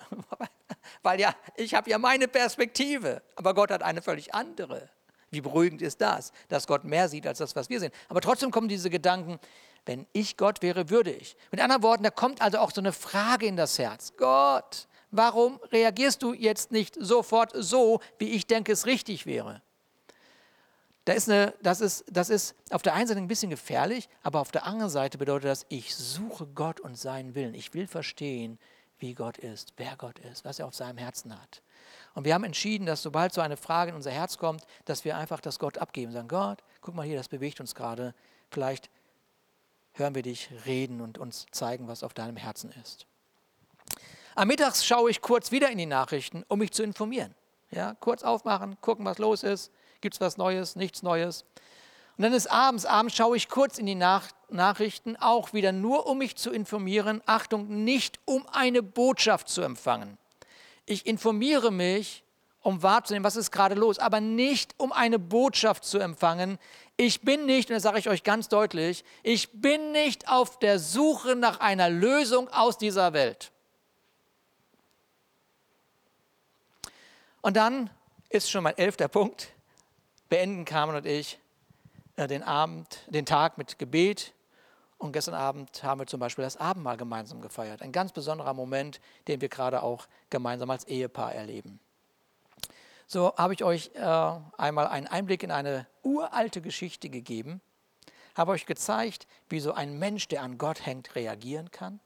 Weil 1.04 1.20
ja, 1.20 1.36
ich 1.56 1.76
habe 1.76 1.92
ja 1.92 2.00
meine 2.00 2.28
Perspektive, 2.28 3.22
aber 3.36 3.54
Gott 3.54 3.70
hat 3.70 3.84
eine 3.84 4.02
völlig 4.02 4.34
andere. 4.34 4.90
Wie 5.30 5.42
beruhigend 5.42 5.84
ist 5.84 6.02
das, 6.02 6.32
dass 6.48 6.66
Gott 6.66 6.86
mehr 6.86 7.08
sieht 7.08 7.28
als 7.28 7.38
das, 7.38 7.56
was 7.56 7.70
wir 7.70 7.80
sehen. 7.80 7.92
Aber 8.10 8.20
trotzdem 8.20 8.50
kommen 8.50 8.68
diese 8.68 8.90
Gedanken, 8.90 9.40
wenn 9.86 10.08
ich 10.12 10.38
Gott 10.38 10.64
wäre, 10.64 10.90
würde 10.90 11.12
ich. 11.12 11.38
Mit 11.52 11.62
anderen 11.62 11.84
Worten, 11.84 12.02
da 12.02 12.10
kommt 12.10 12.42
also 12.42 12.58
auch 12.58 12.72
so 12.72 12.82
eine 12.82 12.94
Frage 12.94 13.46
in 13.46 13.58
das 13.58 13.78
Herz. 13.78 14.14
Gott, 14.18 14.88
warum 15.12 15.60
reagierst 15.72 16.24
du 16.24 16.34
jetzt 16.34 16.72
nicht 16.72 16.98
sofort 17.00 17.52
so, 17.54 18.00
wie 18.18 18.30
ich 18.30 18.48
denke, 18.48 18.72
es 18.72 18.88
richtig 18.88 19.28
wäre? 19.28 19.62
Da 21.08 21.14
ist 21.14 21.30
eine, 21.30 21.54
das, 21.62 21.80
ist, 21.80 22.04
das 22.12 22.30
ist 22.30 22.54
auf 22.70 22.82
der 22.82 22.94
einen 22.94 23.08
Seite 23.08 23.22
ein 23.22 23.30
bisschen 23.30 23.50
gefährlich, 23.50 24.10
aber 24.24 24.42
auf 24.42 24.52
der 24.52 24.66
anderen 24.66 24.90
Seite 24.90 25.18
bedeutet 25.18 25.50
das, 25.50 25.66
ich 25.70 25.96
suche 25.96 26.46
Gott 26.48 26.82
und 26.82 26.98
seinen 26.98 27.34
Willen. 27.34 27.54
Ich 27.54 27.74
will 27.74 27.88
verstehen, 27.88 28.60
wie 29.00 29.14
Gott 29.14 29.38
ist, 29.38 29.72
wer 29.78 29.96
Gott 29.96 30.20
ist, 30.20 30.44
was 30.44 30.60
er 30.60 30.68
auf 30.68 30.76
seinem 30.76 30.98
Herzen 30.98 31.34
hat. 31.34 31.62
Und 32.14 32.26
wir 32.26 32.34
haben 32.34 32.44
entschieden, 32.44 32.86
dass 32.86 33.02
sobald 33.02 33.34
so 33.34 33.40
eine 33.40 33.56
Frage 33.56 33.92
in 33.92 33.96
unser 33.96 34.12
Herz 34.12 34.38
kommt, 34.38 34.66
dass 34.84 35.06
wir 35.06 35.16
einfach 35.16 35.40
das 35.40 35.60
Gott 35.60 35.78
abgeben. 35.78 36.12
Sagen, 36.12 36.28
Gott, 36.28 36.62
guck 36.82 36.94
mal 36.94 37.06
hier, 37.06 37.16
das 37.16 37.30
bewegt 37.30 37.62
uns 37.62 37.74
gerade. 37.74 38.14
Vielleicht 38.52 38.90
hören 39.94 40.14
wir 40.14 40.24
dich 40.24 40.50
reden 40.66 41.00
und 41.00 41.20
uns 41.20 41.46
zeigen, 41.52 41.88
was 41.88 42.04
auf 42.04 42.14
deinem 42.14 42.36
Herzen 42.36 42.74
ist. 42.84 43.08
Am 44.36 44.50
Mittags 44.50 44.86
schaue 44.86 45.10
ich 45.10 45.22
kurz 45.22 45.52
wieder 45.52 45.70
in 45.70 45.78
die 45.78 45.86
Nachrichten, 45.86 46.44
um 46.50 46.60
mich 46.60 46.74
zu 46.74 46.84
informieren. 46.84 47.34
Ja, 47.72 47.96
kurz 48.02 48.24
aufmachen, 48.24 48.76
gucken, 48.82 49.06
was 49.06 49.20
los 49.20 49.44
ist. 49.44 49.72
Gibt 50.02 50.16
es 50.16 50.22
was 50.22 50.38
Neues, 50.38 50.76
nichts 50.76 51.04
Neues. 51.04 51.44
Und 52.18 52.24
dann 52.24 52.34
ist 52.34 52.48
abends, 52.48 52.86
abends 52.86 53.16
schaue 53.16 53.38
ich 53.38 53.48
kurz 53.48 53.78
in 53.78 53.86
die 53.86 53.96
Nach 53.96 54.30
Nachrichten, 54.50 55.16
auch 55.18 55.54
wieder 55.54 55.72
nur, 55.72 56.08
um 56.08 56.20
mich 56.20 56.36
zu 56.36 56.52
informieren. 56.52 57.22
Achtung, 57.26 57.84
nicht 57.84 58.20
um 58.26 58.48
eine 58.52 58.82
Botschaft 58.82 59.50
zu 59.50 59.62
empfangen. 59.62 60.18
Ich 60.86 61.06
informiere 61.06 61.72
mich, 61.72 62.24
um 62.62 62.82
wahrzunehmen, 62.82 63.24
was 63.24 63.36
ist 63.36 63.52
gerade 63.52 63.76
los, 63.76 64.00
aber 64.00 64.20
nicht 64.20 64.74
um 64.78 64.92
eine 64.92 65.20
Botschaft 65.20 65.86
zu 65.86 66.00
empfangen. 66.00 66.58
Ich 66.98 67.22
bin 67.22 67.46
nicht, 67.46 67.70
und 67.70 67.76
das 67.76 67.84
sage 67.84 68.00
ich 68.00 68.10
euch 68.10 68.24
ganz 68.24 68.50
deutlich, 68.50 69.06
ich 69.24 69.62
bin 69.62 69.92
nicht 69.92 70.28
auf 70.28 70.60
der 70.60 70.80
Suche 70.80 71.36
nach 71.36 71.60
einer 71.60 71.90
Lösung 71.90 72.50
aus 72.50 72.78
dieser 72.78 73.14
Welt. 73.14 73.52
Und 77.42 77.56
dann 77.56 77.90
ist 78.30 78.50
schon 78.50 78.64
mein 78.64 78.78
elfter 78.78 79.08
Punkt. 79.08 79.50
Beenden 80.30 80.66
Carmen 80.66 80.96
und 80.96 81.06
ich 81.06 81.40
äh, 82.18 82.28
den 82.28 82.44
Abend, 82.44 83.00
den 83.08 83.26
Tag 83.26 83.58
mit 83.58 83.80
Gebet. 83.80 84.34
Und 84.98 85.14
gestern 85.14 85.36
Abend 85.36 85.84
haben 85.84 86.02
wir 86.02 86.08
zum 86.08 86.20
Beispiel 86.20 86.44
das 86.44 86.58
Abendmahl 86.58 86.98
gemeinsam 86.98 87.40
gefeiert. 87.40 87.82
Ein 87.82 87.92
ganz 87.92 88.12
besonderer 88.12 88.54
Moment, 88.54 89.00
den 89.28 89.42
wir 89.42 89.48
gerade 89.48 89.84
auch 89.84 90.08
gemeinsam 90.30 90.70
als 90.70 90.86
Ehepaar 90.86 91.34
erleben. 91.34 91.80
So 93.06 93.34
habe 93.38 93.54
ich 93.54 93.64
euch 93.64 93.92
äh, 93.94 94.32
einmal 94.58 94.88
einen 94.88 95.08
Einblick 95.08 95.44
in 95.44 95.52
eine 95.52 95.88
uralte 96.04 96.62
Geschichte 96.62 97.10
gegeben, 97.10 97.62
habe 98.36 98.52
euch 98.52 98.66
gezeigt, 98.66 99.28
wie 99.48 99.62
so 99.62 99.72
ein 99.72 99.98
Mensch, 99.98 100.28
der 100.28 100.42
an 100.42 100.58
Gott 100.58 100.86
hängt, 100.86 101.16
reagieren 101.16 101.72
kann. 101.72 102.02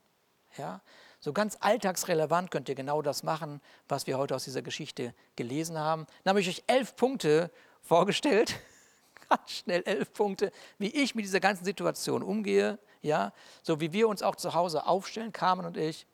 Ja, 0.57 0.81
so 1.19 1.33
ganz 1.33 1.57
alltagsrelevant 1.59 2.51
könnt 2.51 2.69
ihr 2.69 2.75
genau 2.75 3.01
das 3.01 3.23
machen, 3.23 3.61
was 3.87 4.05
wir 4.05 4.17
heute 4.17 4.35
aus 4.35 4.43
dieser 4.43 4.61
Geschichte 4.61 5.15
gelesen 5.35 5.79
haben. 5.79 6.05
Dann 6.23 6.31
habe 6.31 6.41
ich 6.41 6.49
euch 6.49 6.63
elf 6.67 6.95
Punkte 6.95 7.49
vorgestellt, 7.81 8.59
ganz 9.29 9.51
schnell 9.51 9.83
elf 9.85 10.13
Punkte, 10.13 10.51
wie 10.77 10.89
ich 10.89 11.15
mit 11.15 11.25
dieser 11.25 11.39
ganzen 11.39 11.65
Situation 11.65 12.23
umgehe, 12.23 12.79
ja, 13.01 13.33
so 13.63 13.79
wie 13.79 13.93
wir 13.93 14.07
uns 14.07 14.21
auch 14.21 14.35
zu 14.35 14.53
Hause 14.53 14.85
aufstellen, 14.85 15.31
Carmen 15.31 15.65
und 15.65 15.77
ich. 15.77 16.05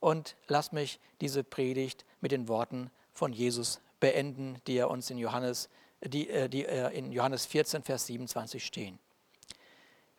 Und 0.00 0.36
lasst 0.46 0.72
mich 0.72 1.00
diese 1.20 1.42
Predigt 1.42 2.04
mit 2.20 2.30
den 2.30 2.46
Worten 2.46 2.90
von 3.12 3.32
Jesus 3.32 3.80
beenden, 3.98 4.60
die 4.66 4.76
er 4.76 4.90
uns 4.90 5.10
in 5.10 5.18
Johannes, 5.18 5.68
die, 6.00 6.28
äh, 6.28 6.48
die 6.48 6.64
äh, 6.64 6.96
in 6.96 7.10
Johannes 7.10 7.46
14, 7.46 7.82
Vers 7.82 8.06
27 8.06 8.64
stehen. 8.64 8.98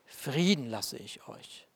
Frieden 0.05 0.69
lasse 0.69 0.97
ich 0.97 1.27
euch, 1.27 1.67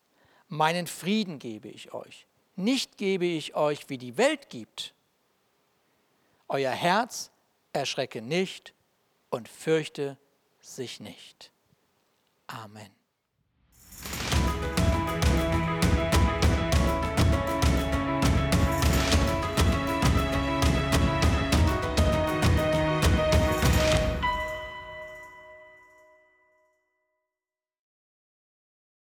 meinen 0.49 0.87
Frieden 0.87 1.39
gebe 1.39 1.69
ich 1.69 1.93
euch. 1.93 2.27
Nicht 2.55 2.97
gebe 2.97 3.25
ich 3.25 3.55
euch, 3.55 3.89
wie 3.89 3.97
die 3.97 4.17
Welt 4.17 4.49
gibt. 4.49 4.93
Euer 6.47 6.71
Herz 6.71 7.31
erschrecke 7.71 8.21
nicht 8.21 8.73
und 9.33 9.49
fürchte 9.49 10.19
sich 10.61 10.99
nicht. 10.99 11.51
Amen. 12.45 13.02